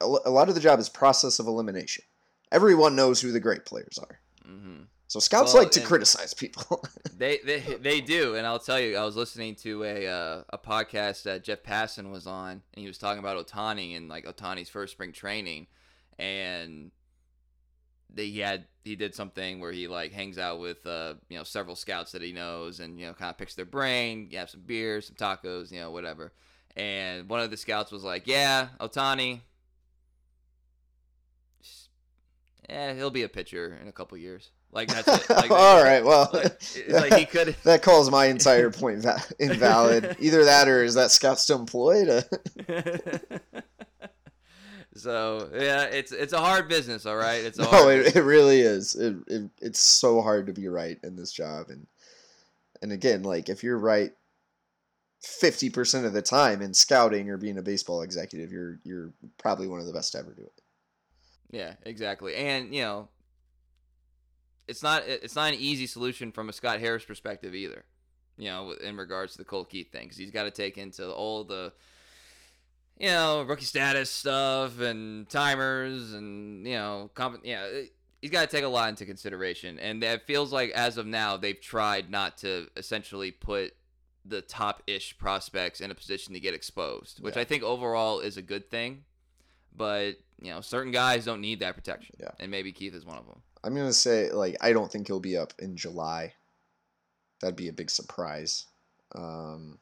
[0.01, 2.03] a a lot of the job is process of elimination.
[2.51, 4.19] Everyone knows who the great players are.
[4.45, 4.87] Mhm.
[5.07, 6.83] So scouts Well, like to criticize people.
[7.17, 10.57] They, they they do, and I'll tell you, I was listening to a uh, a
[10.57, 14.67] podcast that Jeff Passan was on, and he was talking about Ohtani and like Ohtani's
[14.67, 15.67] first spring training,
[16.19, 16.91] and
[18.13, 21.45] they he had he did something where he like hangs out with uh you know
[21.45, 24.49] several scouts that he knows, and you know kind of picks their brain, you have
[24.49, 26.33] some beers, some tacos, you know whatever,
[26.75, 29.41] and one of the scouts was like, yeah, Ohtani.
[32.69, 34.51] Yeah, he'll be a pitcher in a couple years.
[34.71, 35.29] Like that's it.
[35.29, 37.55] Like, All right, well, like, like he could.
[37.63, 40.15] that calls my entire point va- invalid.
[40.19, 42.23] Either that or is that scout still employed?
[44.95, 47.43] So yeah, it's it's a hard business, all right.
[47.43, 48.95] It's a no, hard it, it really is.
[48.95, 51.87] It, it, it's so hard to be right in this job, and
[52.81, 54.11] and again, like if you're right
[55.21, 59.67] fifty percent of the time in scouting or being a baseball executive, you're you're probably
[59.67, 60.61] one of the best to ever do it.
[61.51, 62.35] Yeah, exactly.
[62.35, 63.09] And you know,
[64.67, 67.85] it's not it's not an easy solution from a Scott Harris perspective either.
[68.37, 71.11] You know, in regards to the Colt Keith thing, because he's got to take into
[71.11, 71.73] all the,
[72.97, 77.81] you know, rookie status stuff and timers and you know, comp- yeah, uh,
[78.21, 79.77] he's got to take a lot into consideration.
[79.77, 83.73] And it feels like as of now, they've tried not to essentially put
[84.25, 87.41] the top-ish prospects in a position to get exposed, which Yeah.
[87.41, 89.05] I think overall is a good thing.
[89.75, 92.15] But you know, certain guys don't need that protection.
[92.19, 92.31] Yeah.
[92.39, 93.41] And maybe Keith is one of them.
[93.63, 96.33] I'm gonna say like I don't think he'll be up in July.
[97.39, 98.65] That'd be a big surprise.
[99.13, 99.79] Um,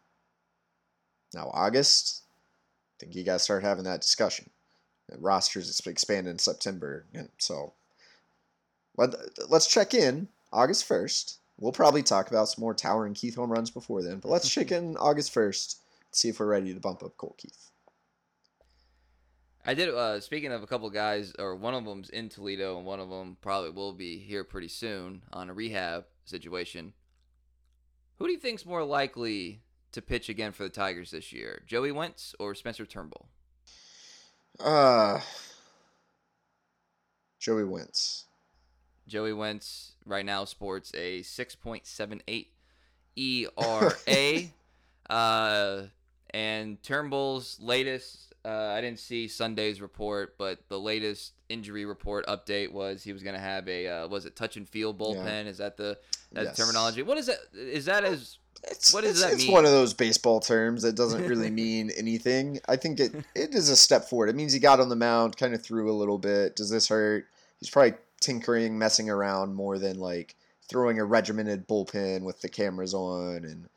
[1.34, 4.50] now August, I think you gotta start having that discussion.
[5.08, 7.74] The rosters is expanding in September, and so
[8.96, 9.16] let
[9.50, 11.39] let's check in August first.
[11.60, 14.49] We'll probably talk about some more Tower and Keith home runs before then, but let's
[14.53, 15.82] check in August first.
[16.12, 17.70] See if we're ready to bump up Colt Keith.
[19.66, 19.89] I did.
[19.89, 23.10] Uh, speaking of a couple guys, or one of them's in Toledo, and one of
[23.10, 26.93] them probably will be here pretty soon on a rehab situation.
[28.18, 31.91] Who do you think's more likely to pitch again for the Tigers this year, Joey
[31.91, 33.28] Wentz or Spencer Turnbull?
[34.60, 35.20] Uh
[37.39, 38.26] Joey Wentz.
[39.07, 42.47] Joey Wentz right now sports a 6.78
[43.16, 44.43] ERA.
[45.10, 45.84] uh,
[46.32, 52.72] and Turnbull's latest, uh, I didn't see Sunday's report, but the latest injury report update
[52.72, 55.45] was he was going to have a, uh, was it touch and feel bullpen?
[55.47, 55.97] Is that the
[56.34, 56.57] that Yes.
[56.57, 57.01] terminology?
[57.01, 57.39] What is that?
[57.53, 59.51] Is that as, It's, What does it's, that it's mean?
[59.53, 62.60] one of those baseball terms that doesn't really mean anything.
[62.68, 64.30] I think it, it is a step forward.
[64.30, 66.55] It means he got on the mound, kind of threw a little bit.
[66.55, 67.26] Does this hurt?
[67.60, 70.36] He's probably tinkering, messing around more than like
[70.67, 73.70] throwing a regimented bullpen with the cameras on and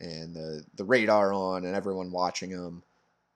[0.00, 2.82] and the the radar on and everyone watching him.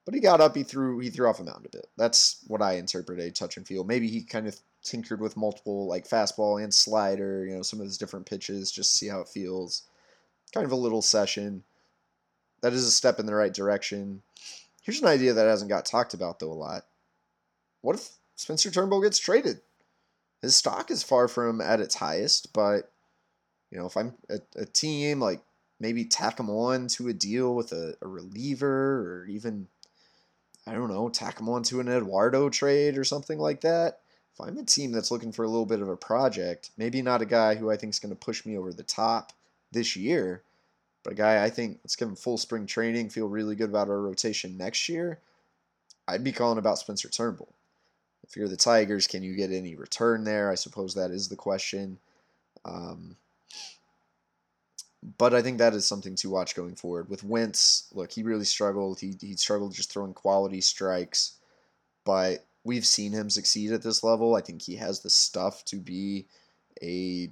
[0.04, 1.86] But he got up, he threw he threw off a mound a bit.
[1.96, 3.84] That's what I interpret a touch and feel.
[3.84, 7.86] Maybe he kind of tinkered with multiple like fastball and slider, you know, some of
[7.86, 9.82] his different pitches just see how it feels
[10.52, 11.62] kind of a little session.
[12.62, 14.22] That is a step in the right direction.
[14.82, 16.86] Here's an idea that hasn't got talked about though a lot.
[17.80, 19.60] What if Spencer Turnbull gets traded?
[20.42, 22.90] His stock is far from at its highest, but
[23.70, 25.40] you know, if I'm a, a team like
[25.80, 29.68] maybe tack him on to a deal with a, a reliever or even,
[30.66, 34.00] I don't know, tack him on to an Eduardo trade or something like that.
[34.34, 37.22] If I'm a team that's looking for a little bit of a project, maybe not
[37.22, 39.32] a guy who I think is going to push me over the top
[39.72, 40.42] this year,
[41.02, 43.88] but a guy I think let's give him full spring training, feel really good about
[43.88, 45.18] our rotation next year.
[46.08, 47.54] I'd be calling about Spencer Turnbull.
[48.24, 50.50] If you're the Tigers, can you get any return there?
[50.50, 51.98] I suppose that is the question.
[52.64, 53.16] Um,
[55.18, 57.08] but I think that is something to watch going forward.
[57.08, 59.00] With Wentz, look, he really struggled.
[59.00, 61.34] He, he struggled just throwing quality strikes,
[62.04, 64.36] but we've seen him succeed at this level.
[64.36, 66.26] I think he has the stuff to be
[66.82, 67.30] a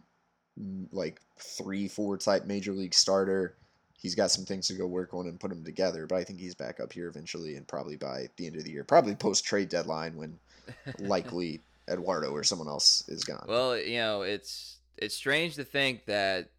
[0.92, 3.54] like three, four type major league starter.
[3.96, 6.40] He's got some things to go work on and put them together, but I think
[6.40, 9.44] he's back up here eventually and probably by the end of the year, probably post
[9.44, 10.38] trade deadline when
[10.98, 13.44] likely Eduardo or someone else is gone.
[13.48, 16.50] Well, you know, it's it's strange to think that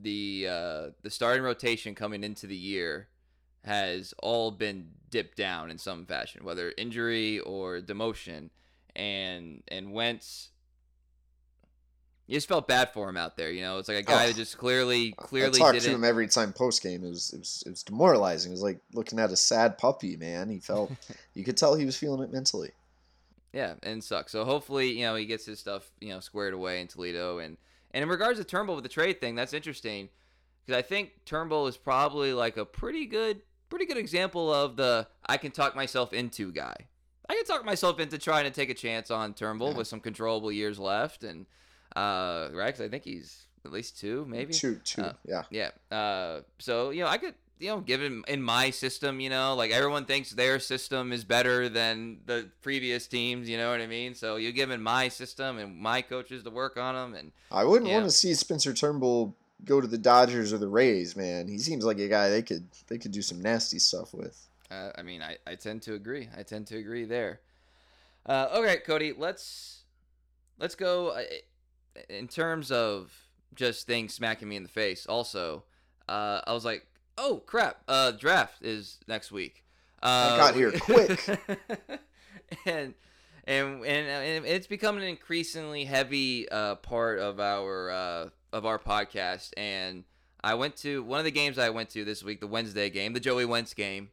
[0.00, 3.08] the uh, the starting rotation coming into the year
[3.64, 8.50] has all been dipped down in some fashion, whether injury or demotion,
[8.94, 10.50] and and Wentz.
[12.26, 13.76] You just felt bad for him out there, you know.
[13.76, 15.60] It's like a guy oh, that just clearly, clearly.
[15.60, 17.04] I talked to him every time post game.
[17.04, 18.50] It was, it was, it was demoralizing.
[18.50, 20.48] It was like looking at a sad puppy, man.
[20.48, 20.90] He felt,
[21.34, 22.70] you could tell he was feeling it mentally.
[23.54, 24.32] Yeah, and sucks.
[24.32, 27.38] So hopefully, you know, he gets his stuff, you know, squared away in Toledo.
[27.38, 27.56] And
[27.92, 30.08] and in regards to Turnbull with the trade thing, that's interesting
[30.66, 35.06] because I think Turnbull is probably like a pretty good, pretty good example of the
[35.24, 36.74] I can talk myself into guy.
[37.28, 39.78] I can talk myself into trying to take a chance on Turnbull yeah.
[39.78, 41.46] with some controllable years left, and
[41.94, 42.74] uh, right?
[42.74, 45.96] Cause I think he's at least two, maybe two, two, uh, yeah, yeah.
[45.96, 49.70] Uh, so you know, I could you know, given in my system, you know, like
[49.70, 53.48] everyone thinks their system is better than the previous teams.
[53.48, 54.14] You know what I mean?
[54.14, 57.64] So you give in my system and my coaches to work on them, and I
[57.64, 61.16] wouldn't want to see Spencer Turnbull go to the Dodgers or the Rays.
[61.16, 64.48] Man, he seems like a guy they could they could do some nasty stuff with.
[64.70, 66.28] Uh, I mean, I, I tend to agree.
[66.36, 67.40] I tend to agree there.
[68.26, 69.82] Uh, okay, Cody, let's
[70.58, 71.22] let's go uh,
[72.08, 73.12] in terms of
[73.54, 75.06] just things smacking me in the face.
[75.06, 75.64] Also,
[76.08, 76.86] uh, I was like,
[77.18, 79.64] oh crap, uh, draft is next week.
[80.02, 81.20] Uh, I got here quick.
[82.66, 82.94] and,
[83.46, 89.50] and and it's become an increasingly heavy uh, part of our uh, of our podcast.
[89.56, 90.04] And
[90.42, 93.12] I went to one of the games I went to this week, the Wednesday game,
[93.12, 94.10] the Joey Wentz game.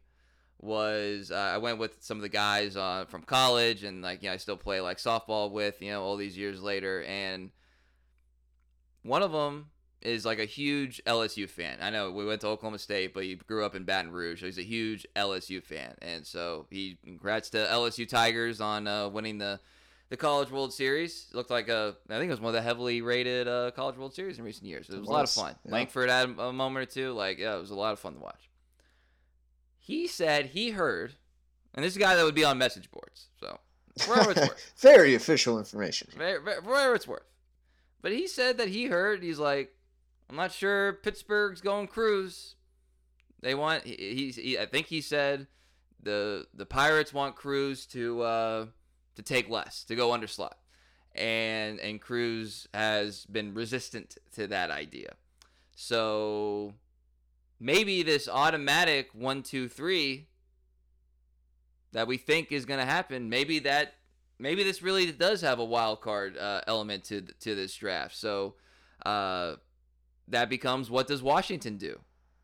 [0.63, 4.29] Was uh, I went with some of the guys uh, from college and like you
[4.29, 7.49] know I still play like softball with you know all these years later and
[9.01, 9.70] one of them
[10.01, 11.77] is like a huge LSU fan.
[11.81, 14.45] I know we went to Oklahoma State, but he grew up in Baton Rouge, so
[14.45, 15.95] he's a huge LSU fan.
[16.01, 19.59] And so he congrats to LSU Tigers on uh, winning the
[20.11, 21.27] the College World Series.
[21.31, 23.95] It looked like a, I think it was one of the heavily rated uh, College
[23.95, 24.89] World Series in recent years.
[24.89, 25.09] It was, it was.
[25.09, 25.55] a lot of fun.
[25.65, 25.71] Yeah.
[25.71, 27.13] Langford had a moment or two.
[27.13, 28.49] Like, yeah, it was a lot of fun to watch.
[29.79, 31.13] He said he heard,
[31.73, 33.27] and this is a guy that would be on message boards.
[33.39, 33.57] So,
[34.05, 34.73] wherever it's worth.
[34.77, 36.09] Very official information.
[36.15, 37.23] Very, very, wherever it's worth.
[38.01, 39.73] But he said that he heard, he's like,
[40.31, 42.55] I'm not sure Pittsburgh's going Crews.
[43.41, 45.47] They want he, he, I think he said
[46.01, 48.65] the the Pirates want Crews to uh,
[49.15, 50.57] to take less to go under slot,
[51.13, 55.15] and and Crews has been resistant to that idea.
[55.75, 56.75] So
[57.59, 60.29] maybe this automatic one two three
[61.91, 63.27] that we think is going to happen.
[63.27, 63.95] Maybe that
[64.39, 68.15] maybe this really does have a wild card uh, element to to this draft.
[68.15, 68.55] So.
[69.05, 69.55] Uh,
[70.31, 71.99] that becomes what does Washington do?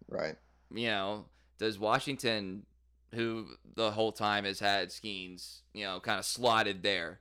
[0.08, 0.36] Right.
[0.74, 1.26] You know,
[1.58, 2.66] does Washington,
[3.14, 7.20] who the whole time has had Skenes, you know, kind of slotted there,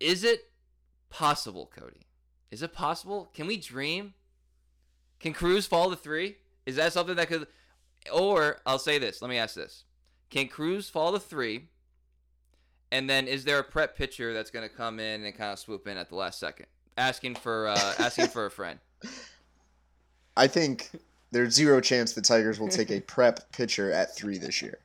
[0.00, 0.50] is it
[1.10, 2.06] possible, Cody?
[2.50, 3.30] Is it possible?
[3.34, 4.14] Can we dream?
[5.20, 6.36] Can Crews fall to three?
[6.66, 7.46] Is that something that could.
[8.12, 9.22] Or I'll say this.
[9.22, 9.84] Let me ask this.
[10.30, 11.68] Can Crews fall to three?
[12.92, 15.58] And then is there a prep pitcher that's going to come in and kind of
[15.58, 16.66] swoop in at the last second,
[16.96, 18.78] asking for uh, asking for a friend?
[20.36, 20.90] I think
[21.30, 24.78] there's zero chance the Tigers will take a prep pitcher at three this year.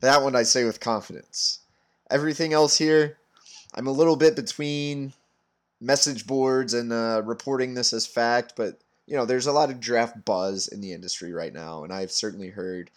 [0.00, 1.60] That one I say with confidence.
[2.10, 3.18] Everything else here,
[3.74, 5.12] I'm a little bit between
[5.80, 9.80] message boards and uh, reporting this as fact, but you know, there's a lot of
[9.80, 12.90] draft buzz in the industry right now, and I've certainly heard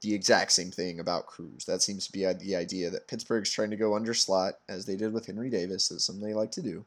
[0.00, 1.64] the exact same thing about Crews.
[1.66, 4.96] That seems to be the idea that Pittsburgh's trying to go under slot, as they
[4.96, 6.84] did with Henry Davis, as something they like to do,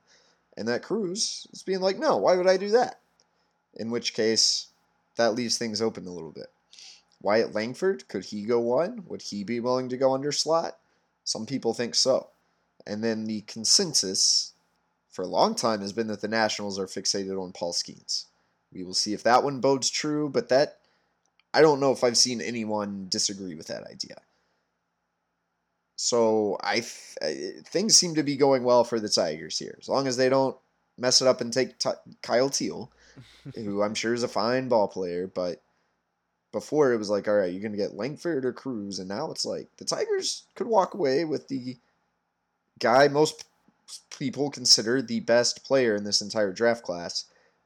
[0.58, 3.01] and that Crews is being like, no, why would I do that?
[3.76, 4.68] In which case
[5.16, 6.48] that leaves things open a little bit.
[7.22, 9.04] Wyatt Langford, could he go one?
[9.08, 10.78] Would he be willing to go under slot?
[11.24, 12.28] Some people think so.
[12.86, 14.54] And then the consensus
[15.10, 18.26] for a long time has been that the Nationals are fixated on Paul Skenes.
[18.74, 20.80] We will see if that one bodes true, but that
[21.54, 24.22] I don't know if I've seen anyone disagree with that idea.
[25.98, 30.08] So I th- things seem to be going well for the Tigers here, as long
[30.08, 30.58] as they don't
[30.98, 31.90] mess it up and take t-
[32.24, 32.92] Kyle Teel,
[33.56, 35.62] who I'm sure is a fine ball player, but
[36.52, 39.46] before it was like, all right, you're gonna get Langford or Crews, and now it's
[39.46, 41.78] like the Tigers could walk away with the
[42.80, 43.46] guy most
[44.18, 47.26] people consider the best player in this entire draft class.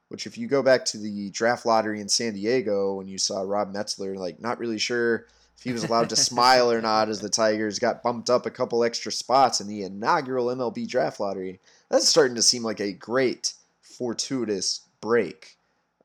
[0.09, 3.41] Which, if you go back to the draft lottery in San Diego when you saw
[3.41, 5.25] Rob Metzler, like not really sure
[5.57, 8.51] if he was allowed to smile or not as the Tigers got bumped up a
[8.51, 11.59] couple extra spots in the inaugural MLB draft lottery.
[11.89, 15.55] That's starting to seem like a great fortuitous break.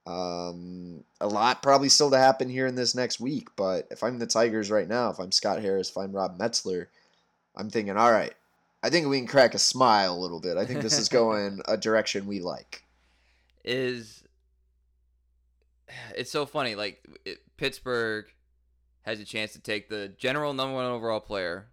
[0.06, 4.18] Um, a lot probably still to happen here in this next week, but if I'm
[4.18, 6.86] the Tigers right now, if I'm Scott Harris, if I'm Rob Metzler,
[7.56, 8.34] I'm thinking, all right,
[8.82, 10.58] I think we can crack a smile a little bit.
[10.58, 12.84] I think this is going a direction we like.
[13.64, 14.22] Is
[16.14, 16.74] it's so funny?
[16.74, 18.26] Like it, Pittsburgh
[19.02, 21.68] has a chance to take the general number one overall player,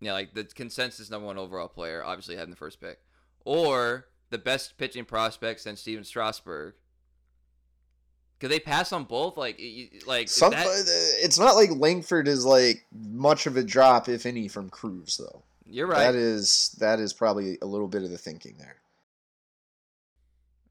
[0.00, 2.98] you know, like the consensus number one overall player, obviously having the first pick,
[3.44, 6.74] or the best pitching prospect since Stephen Strasburg.
[8.38, 9.36] Could they pass on both?
[9.36, 9.60] Like,
[10.06, 10.66] like Some, that...
[10.66, 15.16] Uh, it's not like Langford is like much of a drop, if any, from Crews
[15.16, 15.42] though.
[15.68, 15.98] You're right.
[15.98, 18.76] That is that is probably a little bit of the thinking there.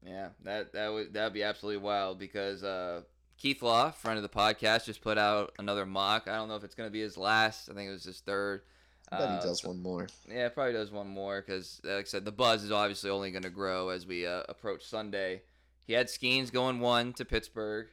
[0.02, 3.02] Yeah, that that would that would be absolutely wild because uh,
[3.36, 6.28] Keith Law, friend of the podcast, just put out another mock.
[6.28, 7.68] I don't know if it's going to be his last.
[7.68, 8.62] I think it was his third.
[9.10, 10.08] I bet uh, he does one more.
[10.28, 13.44] Yeah, probably does one more because, like I said, the buzz is obviously only going
[13.44, 15.42] to grow as we uh, approach Sunday.
[15.86, 17.86] He had Skenes going one to Pittsburgh,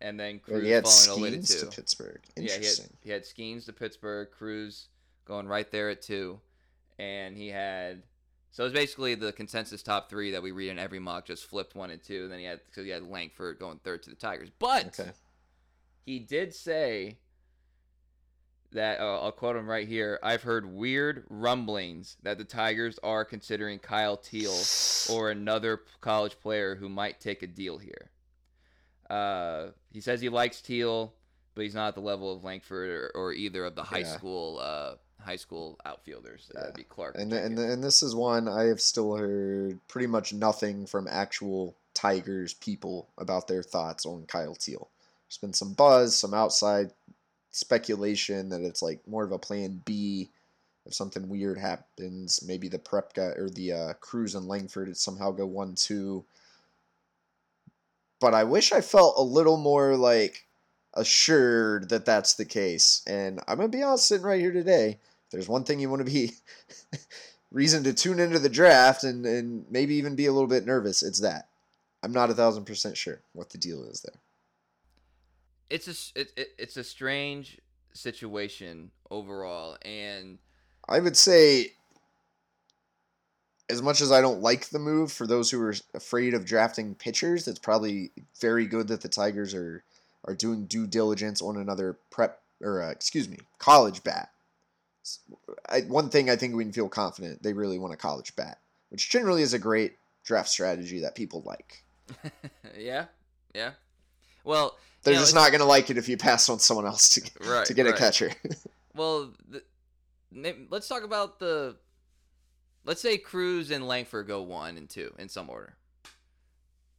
[0.00, 1.60] and then Crews yeah, falling all the way to two.
[1.60, 2.20] To Pittsburgh.
[2.36, 2.86] Interesting.
[2.86, 4.88] Yeah, he had, he had Skenes to Pittsburgh, Crews
[5.24, 6.38] going right there at two,
[6.98, 8.02] and he had
[8.52, 11.74] so it's basically the consensus top three that we read in every mock just flipped
[11.74, 12.24] one and two.
[12.24, 15.10] And then he had because he had Langford going third to the Tigers, but okay.
[16.04, 17.16] he did say
[18.72, 20.18] that uh, I'll quote him right here.
[20.22, 24.56] I've heard weird rumblings that the Tigers are considering Kyle Teel
[25.10, 28.10] or another college player who might take a deal here.
[29.08, 31.12] Uh, he says he likes Teel,
[31.54, 34.16] but he's not at the level of Langford or, or either of the high yeah.
[34.16, 36.50] school uh, high school outfielders.
[36.54, 36.60] Yeah.
[36.60, 37.16] That'd be Clark.
[37.18, 41.76] And and and this is one I have still heard pretty much nothing from actual
[41.94, 44.88] Tigers people about their thoughts on Kyle Teel.
[45.28, 46.92] There's been some buzz, some outside
[47.52, 50.30] speculation that it's like more of a plan B
[50.84, 52.42] if something weird happens.
[52.46, 56.24] Maybe the prep guy or the uh, Crews and Langford somehow go one two.
[58.20, 60.46] But I wish I felt a little more like
[60.94, 63.02] assured that that's the case.
[63.06, 66.04] And I'm gonna be honest, sitting right here today if there's one thing you want
[66.04, 66.32] to be
[67.52, 71.02] reason to tune into the draft and, and maybe even be a little bit nervous,
[71.02, 71.48] it's that.
[72.02, 74.20] I'm not a thousand percent sure what the deal is there.
[75.72, 77.58] It's a it, it, it's a strange
[77.94, 80.38] situation overall, and
[80.88, 81.72] I would say,
[83.70, 86.94] as much as I don't like the move for those who are afraid of drafting
[86.94, 88.10] pitchers, it's probably
[88.40, 89.82] very good that the Tigers are
[90.24, 94.28] are doing due diligence on another prep or uh, excuse me college bat
[95.68, 98.58] I, one thing I think we can feel confident they really want a college bat,
[98.90, 101.84] which generally is a great draft strategy that people like.
[102.78, 103.06] yeah,
[103.54, 103.72] yeah.
[104.44, 107.30] Well, they're just not going to like it if you pass on someone else to
[107.48, 107.94] right, to get right.
[107.94, 108.30] a catcher.
[108.94, 109.62] well, the,
[110.70, 111.76] let's talk about the.
[112.84, 115.76] Let's say Crews and Langford go one and two in some order,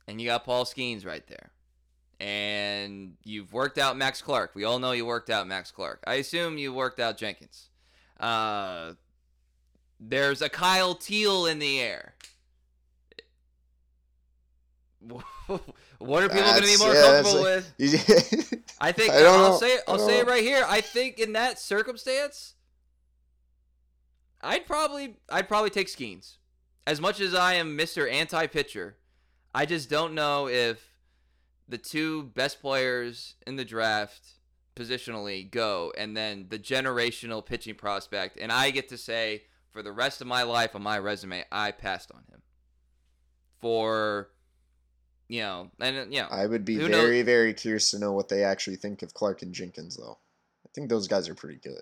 [0.07, 1.51] and you got Paul Skenes right there
[2.23, 4.51] and you've worked out Max Clark.
[4.55, 6.01] We all know you worked out Max Clark.
[6.07, 7.67] I assume you worked out Jenkins.
[8.17, 8.93] Uh,
[9.99, 12.13] there's a Kyle Teel in the air.
[16.05, 18.63] what are people going to be more yeah, comfortable like, with?
[18.79, 20.65] I think I will say I'll say it right here.
[20.67, 22.55] I think in that circumstance,
[24.41, 26.37] I'd probably I'd probably take Skenes.
[26.85, 28.11] As much as I am Mr.
[28.11, 28.97] Anti-pitcher,
[29.55, 30.83] I just don't know if
[31.69, 34.33] the two best players in the draft
[34.75, 39.91] positionally go, and then the generational pitching prospect, and I get to say for the
[39.91, 42.41] rest of my life on my resume, I passed on him
[43.61, 44.29] for
[45.33, 47.25] you know, and uh, you know, I would be very, knows?
[47.25, 50.19] very curious to know what they actually think of Clark and Jenkins, though.
[50.63, 51.81] I think those guys are pretty good.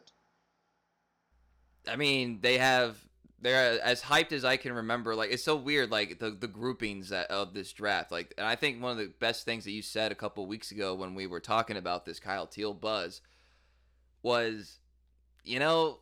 [1.85, 2.97] I mean, they have
[3.41, 5.15] they're as hyped as I can remember.
[5.15, 8.09] Like it's so weird, like the the groupings that, of this draft.
[8.09, 10.71] Like, and I think one of the best things that you said a couple weeks
[10.71, 13.19] ago when we were talking about this Kyle Teel buzz
[14.23, 14.79] was,
[15.43, 15.99] you know,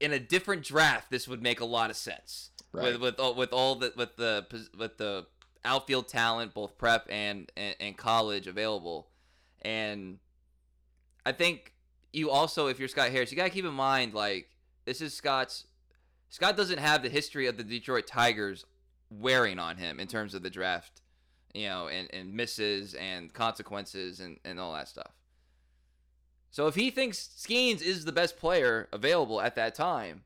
[0.00, 2.50] in a different draft, this would make a lot of sense.
[2.72, 2.86] Right.
[2.86, 4.46] With with all, with all the with the
[4.76, 5.26] with the
[5.64, 9.08] outfield talent, both prep and, and, and college available.
[9.62, 10.18] And
[11.26, 11.74] I think
[12.12, 14.48] you also, if you're Scott Harris, you got to keep in mind, like,
[14.84, 15.66] this is Scott's.
[16.30, 18.64] Scott doesn't have the history of the Detroit Tigers
[19.10, 21.00] wearing on him in terms of the draft,
[21.54, 25.12] you know, and, and misses and consequences and, and all that stuff.
[26.50, 30.22] So if he thinks Skenes is the best player available at that time,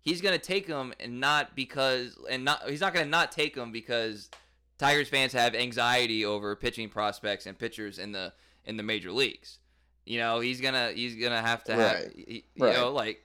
[0.00, 3.72] he's gonna take him and not because and not he's not gonna not take him
[3.72, 4.30] because
[4.78, 8.32] Tigers fans have anxiety over pitching prospects and pitchers in the
[8.64, 9.58] in the major leagues.
[10.04, 12.16] You know, he's gonna he's gonna have to have Right.
[12.16, 12.74] you you Right.
[12.74, 13.24] know like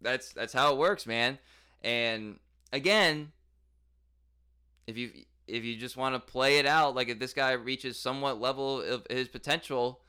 [0.00, 1.38] that's that's how it works, man.
[1.82, 2.38] And
[2.72, 3.32] again,
[4.86, 5.10] if you
[5.46, 8.80] if you just want to play it out, like if this guy reaches somewhat level
[8.82, 10.00] of his potential,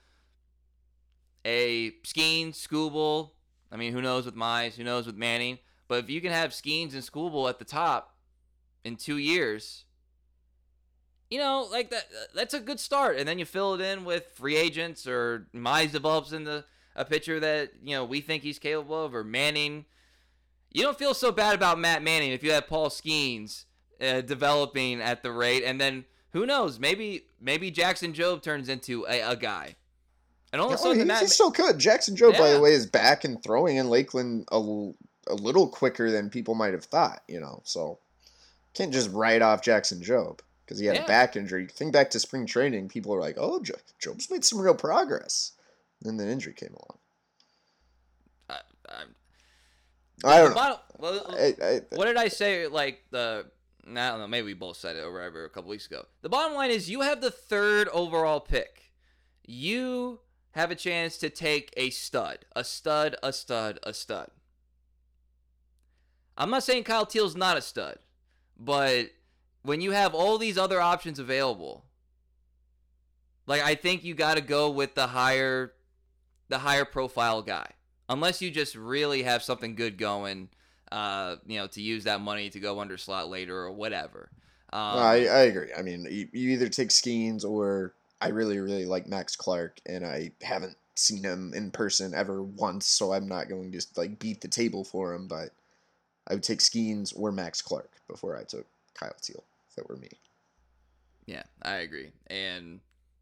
[1.45, 3.31] a Skeen, Skubal,
[3.71, 6.51] I mean, who knows with Mize, who knows with Manning, but if you can have
[6.51, 8.15] Skenes and Skubal at the top
[8.83, 9.85] in two years,
[11.33, 12.05] you know, like that
[12.35, 13.17] that's a good start.
[13.17, 16.63] And then you fill it in with free agents or Mize develops into
[16.95, 19.85] a pitcher that, you know, we think he's capable of or Manning.
[20.71, 23.65] You don't feel so bad about Matt Manning if you have Paul Skenes
[23.99, 29.03] uh, developing at the rate and then who knows, maybe maybe Jackson Jobe turns into
[29.09, 29.75] a, a guy.
[30.51, 31.79] And all of a Oh, sudden he, Matt still could.
[31.79, 34.57] Jackson Jobe, by the way, is back and throwing in Lakeland a,
[35.25, 37.61] a little quicker than people might have thought, you know.
[37.65, 37.97] So
[38.75, 40.41] can't just write off Jackson Jobe
[40.73, 41.03] because he had Yeah.
[41.03, 41.67] a back injury.
[41.67, 45.51] Think back to spring training, people are like, "Oh, Jo- Jobe's made some real progress."
[46.03, 46.97] and Then the injury came along.
[48.49, 48.59] I,
[48.89, 49.15] I'm-
[50.25, 50.55] I don't know.
[50.55, 52.67] bottom- well, I, I, what did I say?
[52.67, 53.45] Like the
[53.85, 54.27] I don't know.
[54.27, 56.05] Maybe we both said it whatever a couple weeks ago.
[56.21, 58.91] The bottom line is you have the third overall pick.
[59.45, 60.21] You
[60.51, 64.29] have a chance to take a stud, a stud, a stud, a stud.
[66.37, 67.99] I'm not saying Kyle Teel's not a stud,
[68.57, 69.07] but
[69.63, 71.85] when you have all these other options available,
[73.47, 75.73] like I think you got to go with the higher,
[76.49, 77.67] the higher profile guy.
[78.09, 80.49] Unless you just really have something good going,
[80.91, 84.29] uh, you know, to use that money to go under slot later or whatever.
[84.73, 85.69] Um, I, I agree.
[85.77, 90.05] I mean, you, you either take Skenes or I really, really like Max Clark, and
[90.05, 94.41] I haven't seen him in person ever once, so I'm not going to like beat
[94.41, 95.27] the table for him.
[95.27, 95.49] But
[96.27, 99.43] I would take Skenes or Max Clark before I took Kyle Teel.
[99.75, 100.09] If it were me,
[101.25, 102.11] Yeah, I agree.
[102.27, 102.79] And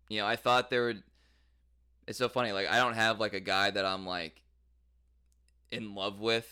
[0.10, 1.04] you know, I thought there would.
[2.08, 2.52] It's so funny.
[2.52, 4.42] Like I don't have like a guy that I'm like
[5.72, 6.48] in love with.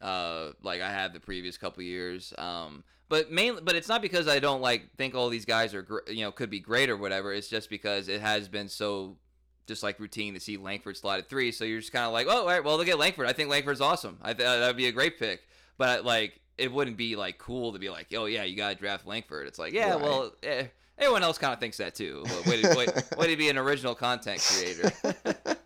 [0.00, 2.32] Uh, like I have the previous couple years.
[2.38, 5.82] Um, but mainly, but it's not because I don't like think all these guys are
[5.82, 7.32] gr- you know could be great or whatever.
[7.32, 9.18] It's just because it has been so
[9.66, 11.52] just like routine to see Langford slot at three.
[11.52, 13.26] So you're just kind of like, oh, all right, well look at Langford.
[13.26, 14.18] I think Langford's awesome.
[14.22, 15.42] I th- that'd be a great pick.
[15.76, 19.06] But like, it wouldn't be like cool to be like, oh yeah, you gotta draft
[19.06, 19.46] Langford.
[19.46, 20.02] It's like, yeah, Right.
[20.02, 20.66] well, eh,
[20.98, 22.24] everyone else kind of thinks that too.
[22.24, 22.86] But way to, way,
[23.18, 24.92] way to be an original content creator.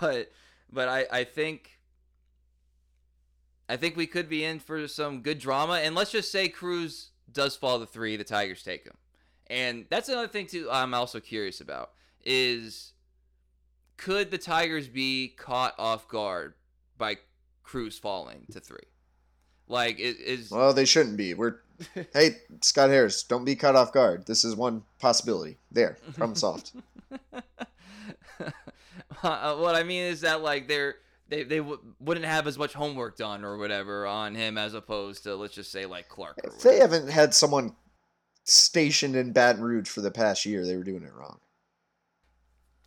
[0.00, 0.30] but
[0.72, 1.78] but I I think
[3.68, 5.74] I think we could be in for some good drama.
[5.74, 8.96] And let's just say Crews does fall to three, the Tigers take him.
[9.48, 10.68] And that's another thing too.
[10.70, 11.90] I'm also curious about
[12.24, 12.92] is
[13.96, 16.54] could the Tigers be caught off guard
[16.96, 17.16] by
[17.62, 18.78] Crews falling to three?
[19.74, 21.34] Like is, is well, they shouldn't be.
[21.34, 21.56] We're
[22.12, 24.24] hey Scott Harris, don't be caught off guard.
[24.24, 25.58] This is one possibility.
[25.72, 26.70] There, problem solved.
[29.20, 30.94] Uh, what I mean is that like they're
[31.28, 35.24] they they w- wouldn't have as much homework done or whatever on him as opposed
[35.24, 36.38] to let's just say like Clark.
[36.44, 37.74] If they haven't had someone
[38.44, 41.40] stationed in Baton Rouge for the past year, they were doing it wrong.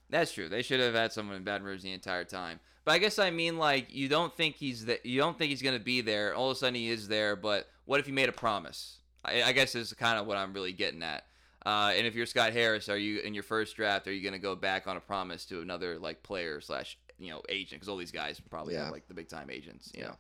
[0.10, 0.48] That's true.
[0.48, 2.62] They should have had someone in Baton Rouge the entire time.
[2.88, 5.62] But I guess I mean like you don't think he's that you don't think he's
[5.62, 6.34] gonna be there.
[6.34, 7.36] All of a sudden he is there.
[7.36, 9.00] But what if he made a promise?
[9.26, 11.26] I, I guess is kind of what I'm really getting at.
[11.66, 14.08] Uh, and if you're Scott Harris, are you in your first draft?
[14.08, 17.42] Are you gonna go back on a promise to another like player slash you know
[17.50, 17.72] agent?
[17.82, 18.86] Because all these guys probably Yeah.
[18.86, 19.92] have like the big time agents.
[19.94, 20.08] You Yeah.
[20.08, 20.16] know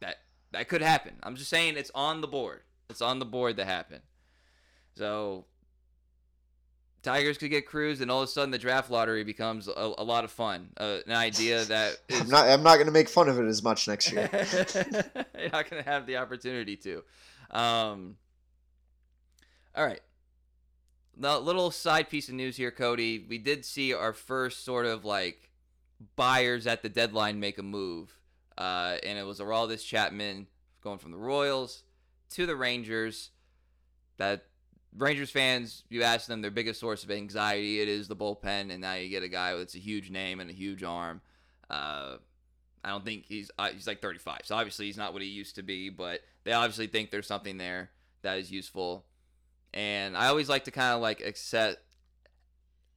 [0.00, 0.16] that
[0.52, 1.12] that could happen.
[1.22, 2.62] I'm just saying it's on the board.
[2.88, 4.00] It's on the board to happen.
[4.96, 5.44] So
[7.04, 10.02] Tigers could get Crews, and all of a sudden the draft lottery becomes a, a
[10.02, 10.70] lot of fun.
[10.76, 12.48] Uh, an idea that is I'm not.
[12.48, 14.28] I'm not going to make fun of it as much next year.
[15.38, 17.04] You're not going to have the opportunity to.
[17.50, 18.16] Um,
[19.76, 20.00] all right.
[21.16, 23.24] The little side piece of news here, Cody.
[23.28, 25.50] We did see our first sort of like
[26.16, 28.18] buyers at the deadline make a move,
[28.58, 30.48] uh, and it was Aroldis Chapman
[30.82, 31.84] going from the Royals
[32.30, 33.30] to the Rangers.
[34.16, 34.46] That
[34.96, 38.80] Rangers fans, you ask them their biggest source of anxiety, it is the bullpen, and
[38.80, 41.20] now you get a guy that's a huge name and a huge arm.
[41.68, 42.16] Uh,
[42.84, 45.56] I don't think he's uh, he's like 35, so obviously he's not what he used
[45.56, 45.88] to be.
[45.88, 47.90] But they obviously think there's something there
[48.22, 49.06] that is useful.
[49.72, 51.78] And I always like to kind of like accept,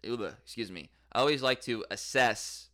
[0.03, 0.89] excuse me.
[1.11, 2.67] I always like to assess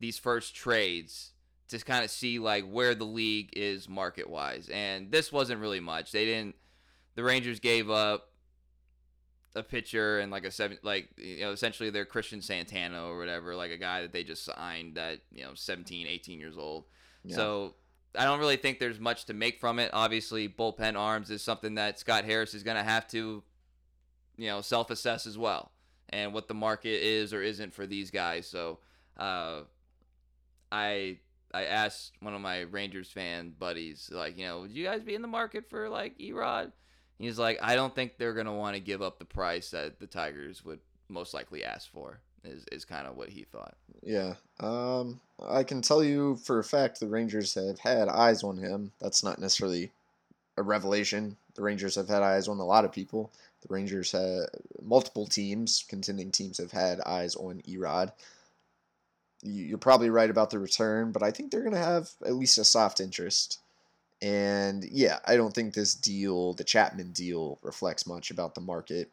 [0.00, 1.32] these first trades
[1.68, 4.70] to kind of see like where the league is market wise.
[4.72, 6.12] And this wasn't really much.
[6.12, 6.54] They didn't.
[7.16, 8.27] The Rangers gave up
[9.58, 13.54] a pitcher and like a seven, like you know, essentially they're Christian Santana or whatever,
[13.54, 16.84] like a guy that they just signed that you know 17, 18 years old.
[17.24, 17.36] Yeah.
[17.36, 17.74] So
[18.16, 19.90] I don't really think there's much to make from it.
[19.92, 23.42] Obviously, bullpen arms is something that Scott Harris is going to have to,
[24.36, 25.72] you know, self-assess as well,
[26.08, 28.46] and what the market is or isn't for these guys.
[28.46, 28.78] So,
[29.18, 29.62] uh,
[30.72, 31.18] I
[31.52, 35.14] I asked one of my Rangers fan buddies, like, you know, would you guys be
[35.14, 36.72] in the market for like Erod?
[37.18, 40.06] He's like, I don't think they're gonna want to give up the price that the
[40.06, 42.20] Tigers would most likely ask for.
[42.44, 43.74] Is is kind of what he thought.
[44.02, 44.34] Yeah.
[44.60, 48.92] Um, I can tell you for a fact the Rangers have had eyes on him.
[49.00, 49.90] That's not necessarily
[50.56, 51.36] a revelation.
[51.54, 53.32] The Rangers have had eyes on a lot of people.
[53.62, 54.48] The Rangers have
[54.80, 58.12] multiple teams, contending teams, have had eyes on Erod.
[59.42, 62.64] You're probably right about the return, but I think they're to have at least a
[62.64, 63.58] soft interest.
[64.20, 69.10] And yeah, I don't think this deal, the Chapman deal, reflects much about the market.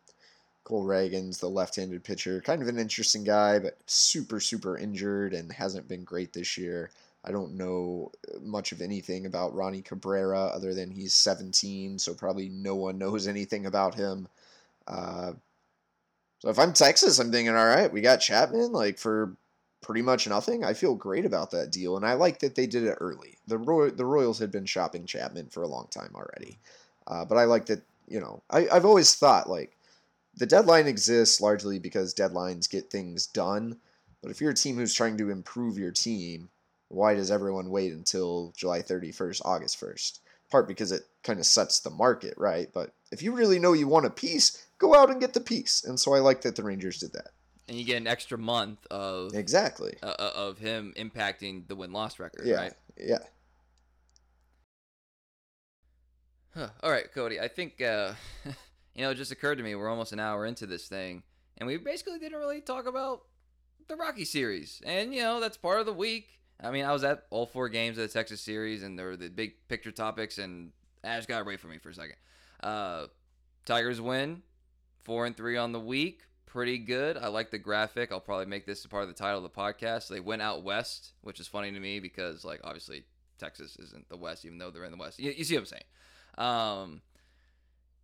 [0.63, 5.51] Cole Ragans, the left-handed pitcher, kind of an interesting guy, but super, super injured and
[5.51, 6.89] hasn't been great this year.
[7.23, 12.49] I don't know much of anything about Roni Cabrera other than he's 17, so probably
[12.49, 14.27] no one knows anything about him.
[14.87, 15.33] Uh,
[16.39, 19.35] so if I'm Texas, I'm thinking, all right, we got Chapman like for
[19.81, 20.63] pretty much nothing.
[20.63, 23.37] I feel great about that deal, and I like that they did it early.
[23.47, 26.57] The Roy- the Royals had been shopping Chapman for a long time already,
[27.07, 27.81] uh, but I like that.
[28.07, 29.75] You know, I, I've always thought like
[30.35, 33.77] the deadline exists largely because deadlines get things done.
[34.21, 36.49] But if you're a team who's trying to improve your team,
[36.89, 40.19] why does everyone wait until July 31st, August 1st?
[40.51, 42.69] Part because it kind of sets the market, right?
[42.73, 45.83] But if you really know you want a piece, go out and get the piece.
[45.83, 47.29] And so I like that the Rangers did that
[47.67, 51.91] and you get an extra month of exactly uh, uh of him impacting the win
[51.91, 52.45] loss record.
[52.45, 52.73] Yeah, right?
[52.97, 53.17] yeah.
[56.53, 56.69] Huh.
[56.83, 57.39] All right, Cody.
[57.39, 58.13] I think uh,
[58.95, 61.23] you know it just occurred to me we're almost an hour into this thing,
[61.57, 63.23] and we basically didn't really talk about
[63.87, 66.29] the Rocky series, and you know that's part of the week.
[66.61, 69.17] I mean, I was at all four games of the Texas series, and there were
[69.17, 70.71] the big picture topics, and
[71.03, 72.15] Ash got away from me for a second.
[72.63, 73.07] Uh,
[73.65, 74.41] Tigers win,
[75.03, 76.21] four and three on the week
[76.55, 77.17] pretty good.
[77.17, 78.13] I like the graphic.
[78.13, 80.07] I'll probably make this a part of the title of the podcast.
[80.07, 83.03] They went out west, which is funny to me because, like, obviously
[83.37, 85.19] Texas isn't the West, even though they're in the West.
[85.19, 85.83] You, you see what I'm saying?
[86.37, 87.01] Um,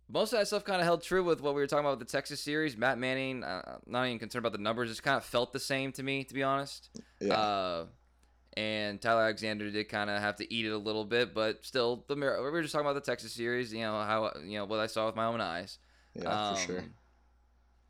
[0.06, 2.06] most of that stuff kind of held true with what we were talking about with
[2.06, 2.76] the Texas series.
[2.76, 5.90] Matt Manning, uh, not even concerned about the numbers, just kind of felt the same
[5.92, 6.90] to me, to be honest.
[7.20, 7.32] Yeah.
[7.32, 7.86] Uh,
[8.54, 12.04] and Tyler Alexander did kind of have to eat it a little bit, but still,
[12.06, 13.72] the mirror we were just talking about the Texas series.
[13.72, 15.78] You know how you know what I saw with my own eyes.
[16.14, 16.84] Yeah, um, for sure.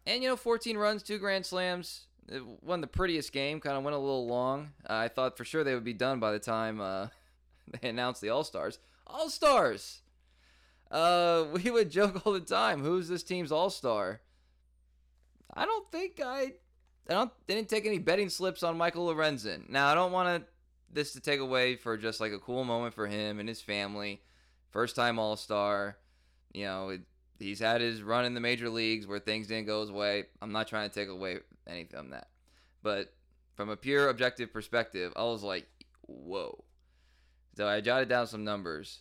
[0.07, 2.07] And, you know, 14 runs, two grand slams.
[2.29, 4.71] It won the prettiest game, kind of went a little long.
[4.89, 7.09] Uh, I thought for sure they would be done by the time uh,
[7.81, 8.79] they announced the All Stars.
[9.07, 10.03] All Stars!
[10.91, 14.21] Uh, we would joke all the time who's this team's All Star?
[15.55, 16.53] I don't think I.
[17.09, 19.69] I don't didn't take any betting slips on Michael Lorenzen.
[19.69, 20.49] Now I don't want to
[20.93, 24.23] this to take away for just like a cool moment for him and his family.
[24.71, 25.97] First time All Star.
[26.53, 27.01] You know, it,
[27.43, 30.25] he's had his run in the major leagues where things didn't go his way.
[30.41, 32.29] I'm not trying to take away anything from that.
[32.83, 33.13] But
[33.55, 35.67] from a pure objective perspective, I was like,
[36.03, 36.65] whoa.
[37.57, 39.01] So I jotted down some numbers.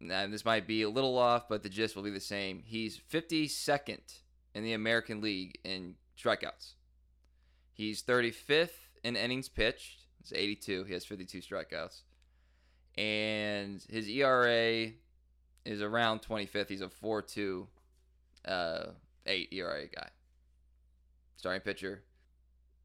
[0.00, 2.62] Now, this might be a little off, but the gist will be the same.
[2.64, 4.20] He's 52nd
[4.54, 6.74] in the American League in strikeouts.
[7.72, 8.70] He's 35th
[9.02, 10.04] in innings pitched.
[10.20, 10.84] It's 82.
[10.84, 12.02] He has 52 strikeouts.
[12.96, 14.92] And his ERA
[15.64, 16.68] is around 25th.
[16.68, 17.66] He's a 4.2,
[18.46, 18.90] uh,
[19.26, 20.08] 8 ERA guy.
[21.36, 22.02] Starting pitcher.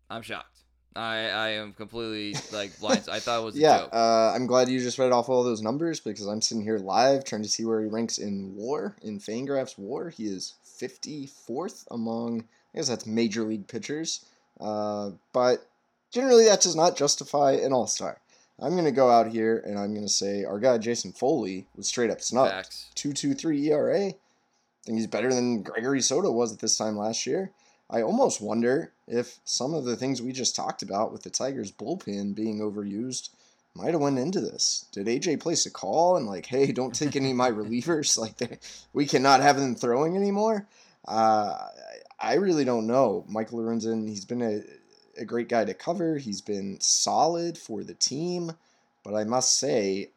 [0.09, 0.59] I'm shocked.
[0.95, 3.07] I, I am completely like blind.
[3.11, 3.87] I thought it was yeah.
[3.91, 7.23] Uh, I'm glad you just read off all those numbers because I'm sitting here live
[7.23, 10.09] trying to see where he ranks in WAR in Fangraphs WAR.
[10.09, 12.41] He is 54th among
[12.73, 14.25] I guess that's major league pitchers,
[14.59, 15.67] uh, but
[16.11, 18.19] generally that does not justify an All Star.
[18.59, 21.67] I'm going to go out here and I'm going to say our guy Jason Foley
[21.75, 22.49] was straight up snubbed.
[22.95, 24.05] 2.23 ERA.
[24.07, 24.15] I
[24.85, 27.51] think he's better than Gregory Soto was at this time last year.
[27.89, 31.71] I almost wonder if some of the things we just talked about with the Tigers
[31.71, 33.29] bullpen being overused
[33.75, 34.87] might have went into this.
[34.91, 38.17] Did AJ place a call and like, hey, don't take any of my relievers?
[38.23, 38.61] Like,
[38.93, 40.67] we cannot have them throwing anymore.
[41.07, 41.57] Uh,
[42.19, 43.25] I really don't know.
[43.27, 44.61] Michael Lorenzen, he's been a
[45.17, 46.17] a great guy to cover.
[46.17, 48.53] He's been solid for the team,
[49.03, 50.09] but I must say,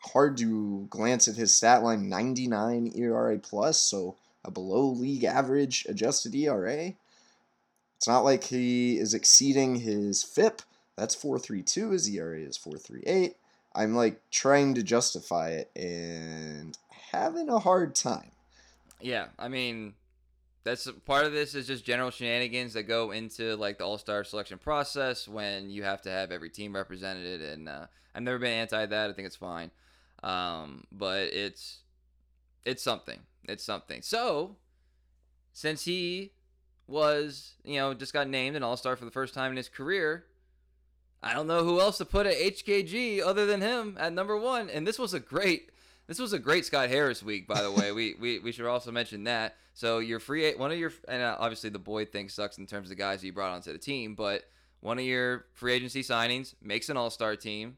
[0.00, 3.80] hard to glance at his stat line 99 ERA plus.
[3.80, 6.92] So a below league average adjusted ERA.
[7.96, 10.62] It's not like he is exceeding his FIP.
[10.96, 11.92] That's 4.32.
[11.92, 13.34] His ERA is 4.38.
[13.74, 16.76] I'm like trying to justify it and
[17.10, 18.30] having a hard time.
[19.00, 19.94] Yeah, I mean,
[20.68, 24.22] that's part of this is just general shenanigans that go into like the All Star
[24.24, 28.52] selection process when you have to have every team represented, and uh, I've never been
[28.52, 29.10] anti that.
[29.10, 29.70] I think it's fine,
[30.22, 31.78] um, but it's
[32.64, 33.20] it's something.
[33.44, 34.02] It's something.
[34.02, 34.56] So
[35.52, 36.32] since he
[36.86, 39.68] was, you know, just got named an All Star for the first time in his
[39.68, 40.24] career.
[41.20, 44.70] I don't know who else to put at HKG other than him at number one.
[44.70, 45.70] And this was a great
[46.08, 47.92] this was a great Scott Harris week, by the way.
[47.92, 49.56] we, we we should also mention that.
[49.74, 52.86] So your free one of your and uh, obviously the Boyd thing sucks in terms
[52.86, 54.42] of the guys you brought onto the team, but
[54.80, 57.76] one of your free agency signings makes an All Star team.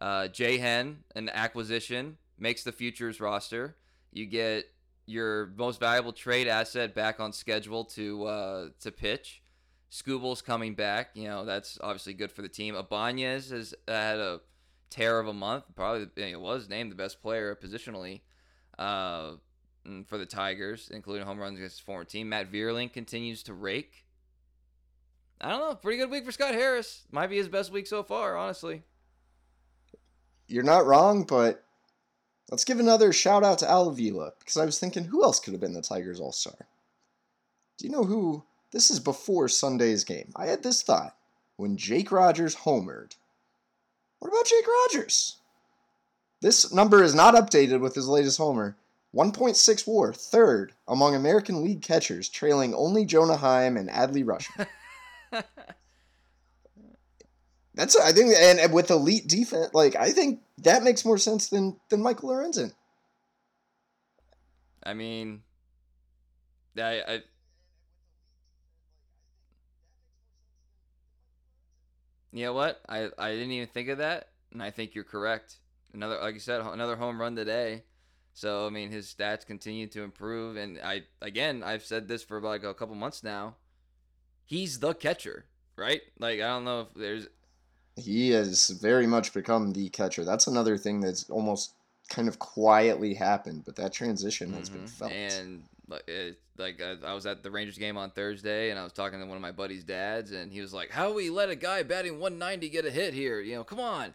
[0.00, 3.76] Uh, Jay Hen, an acquisition, makes the futures roster.
[4.12, 4.66] You get
[5.06, 9.42] your most valuable trade asset back on schedule to uh, to pitch.
[9.90, 11.10] Skubal's coming back.
[11.14, 12.74] You know that's obviously good for the team.
[12.76, 14.40] Ibanez has had a
[14.92, 15.64] tear of a month.
[15.74, 18.20] Probably it was named the best player positionally
[18.78, 19.32] uh,
[19.86, 22.28] mm, for the Tigers, including home runs against his former team.
[22.28, 24.04] Matt Vierling continues to rake.
[25.40, 25.74] I don't know.
[25.74, 27.02] Pretty good week for Scott Harris.
[27.10, 28.82] Might be his best week so far, honestly.
[30.46, 31.64] You're not wrong, but
[32.50, 35.52] let's give another shout out to Al Avila because I was thinking who else could
[35.52, 36.66] have been the Tigers All Star.
[37.78, 38.44] Do you know who?
[38.70, 40.32] This is before Sunday's game.
[40.36, 41.16] I had this thought
[41.56, 43.16] when Jake Rogers homered
[44.22, 45.38] what about Jake Rogers?
[46.42, 48.76] This number is not updated with his latest homer.
[49.12, 54.68] 1.6 war, third among American League catchers, trailing only Jonah Heim and Adley Rutschman.
[57.74, 61.80] That's I think, and with elite defense, like I think that makes more sense than
[61.88, 62.72] than Michael Lorenzen.
[64.84, 65.42] I mean,
[66.78, 67.22] I, I
[72.32, 72.80] You know what?
[72.88, 75.56] I, I didn't even think of that, and I think you're correct.
[75.92, 77.82] Another, like you said, another home run today.
[78.34, 82.40] So I mean, his stats continue to improve, and I again, I've said this for
[82.40, 83.56] like a couple months now.
[84.46, 85.44] He's the catcher,
[85.76, 86.00] right?
[86.18, 87.28] Like I don't know if there's.
[87.96, 90.24] He has very much become the catcher.
[90.24, 91.74] That's another thing that's almost
[92.08, 94.78] kind of quietly happened, but that transition has mm-hmm.
[94.78, 95.12] been felt.
[95.12, 95.64] And
[96.06, 99.20] it, like I, I, was at the Rangers game on Thursday, and I was talking
[99.20, 101.82] to one of my buddy's dads, and he was like, "How we let a guy
[101.82, 103.40] batting 190 get a hit here?
[103.40, 104.14] You know, come on."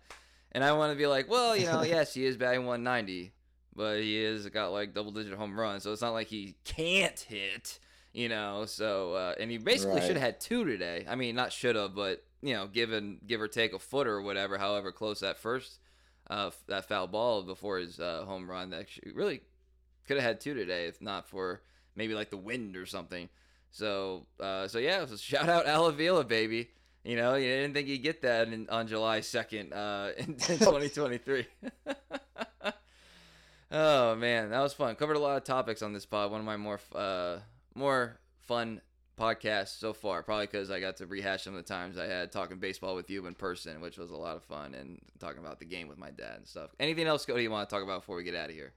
[0.51, 3.31] And I want to be like, "Well, you know, yes, he is batting 190,
[3.75, 7.79] but he is got like double-digit home runs, so it's not like he can't hit."
[8.13, 10.03] You know, so uh, and he basically right.
[10.03, 11.05] should have had two today.
[11.07, 14.21] I mean, not should have, but you know, given give or take a foot or
[14.21, 15.79] whatever, however close that first
[16.29, 19.41] uh, that foul ball before his uh, home run, that really
[20.07, 21.61] could have had two today if not for
[21.95, 23.29] maybe like the wind or something.
[23.71, 26.69] So, uh, so yeah, so shout out Al Avila, baby.
[27.03, 30.59] You know, you didn't think you'd get that in, on July 2nd uh, in, in
[30.59, 31.47] 2023.
[33.71, 34.95] oh, man, that was fun.
[34.95, 36.31] Covered a lot of topics on this pod.
[36.31, 37.37] One of my more uh,
[37.75, 38.81] more fun
[39.17, 42.31] podcasts so far, probably because I got to rehash some of the times I had
[42.31, 45.59] talking baseball with you in person, which was a lot of fun, and talking about
[45.59, 46.71] the game with my dad and stuff.
[46.79, 48.73] Anything else, Cody, you want to talk about before we get out of here?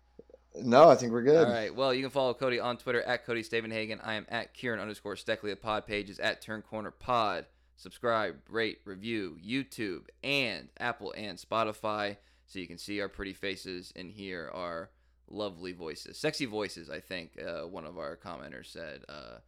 [0.56, 1.46] No, I think we're good.
[1.46, 1.74] All right.
[1.74, 4.00] Well, you can follow Cody on Twitter at Cody Stavenhagen.
[4.02, 5.58] I am at Kieran underscore Steckley.
[5.58, 7.46] Pod page is at Turn Corner Pod.
[7.76, 13.92] Subscribe, rate, review, YouTube, and Apple and Spotify so you can see our pretty faces
[13.96, 14.90] and hear our
[15.30, 16.18] lovely voices.
[16.18, 19.38] Sexy voices, I think uh, one of our commenters said uh,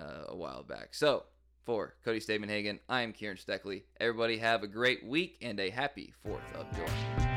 [0.00, 0.94] uh, a while back.
[0.94, 1.24] So,
[1.64, 3.82] for Cody Stavenhagen, I am Kieran Steckley.
[4.00, 7.27] Everybody have a great week and a happy 4th of July.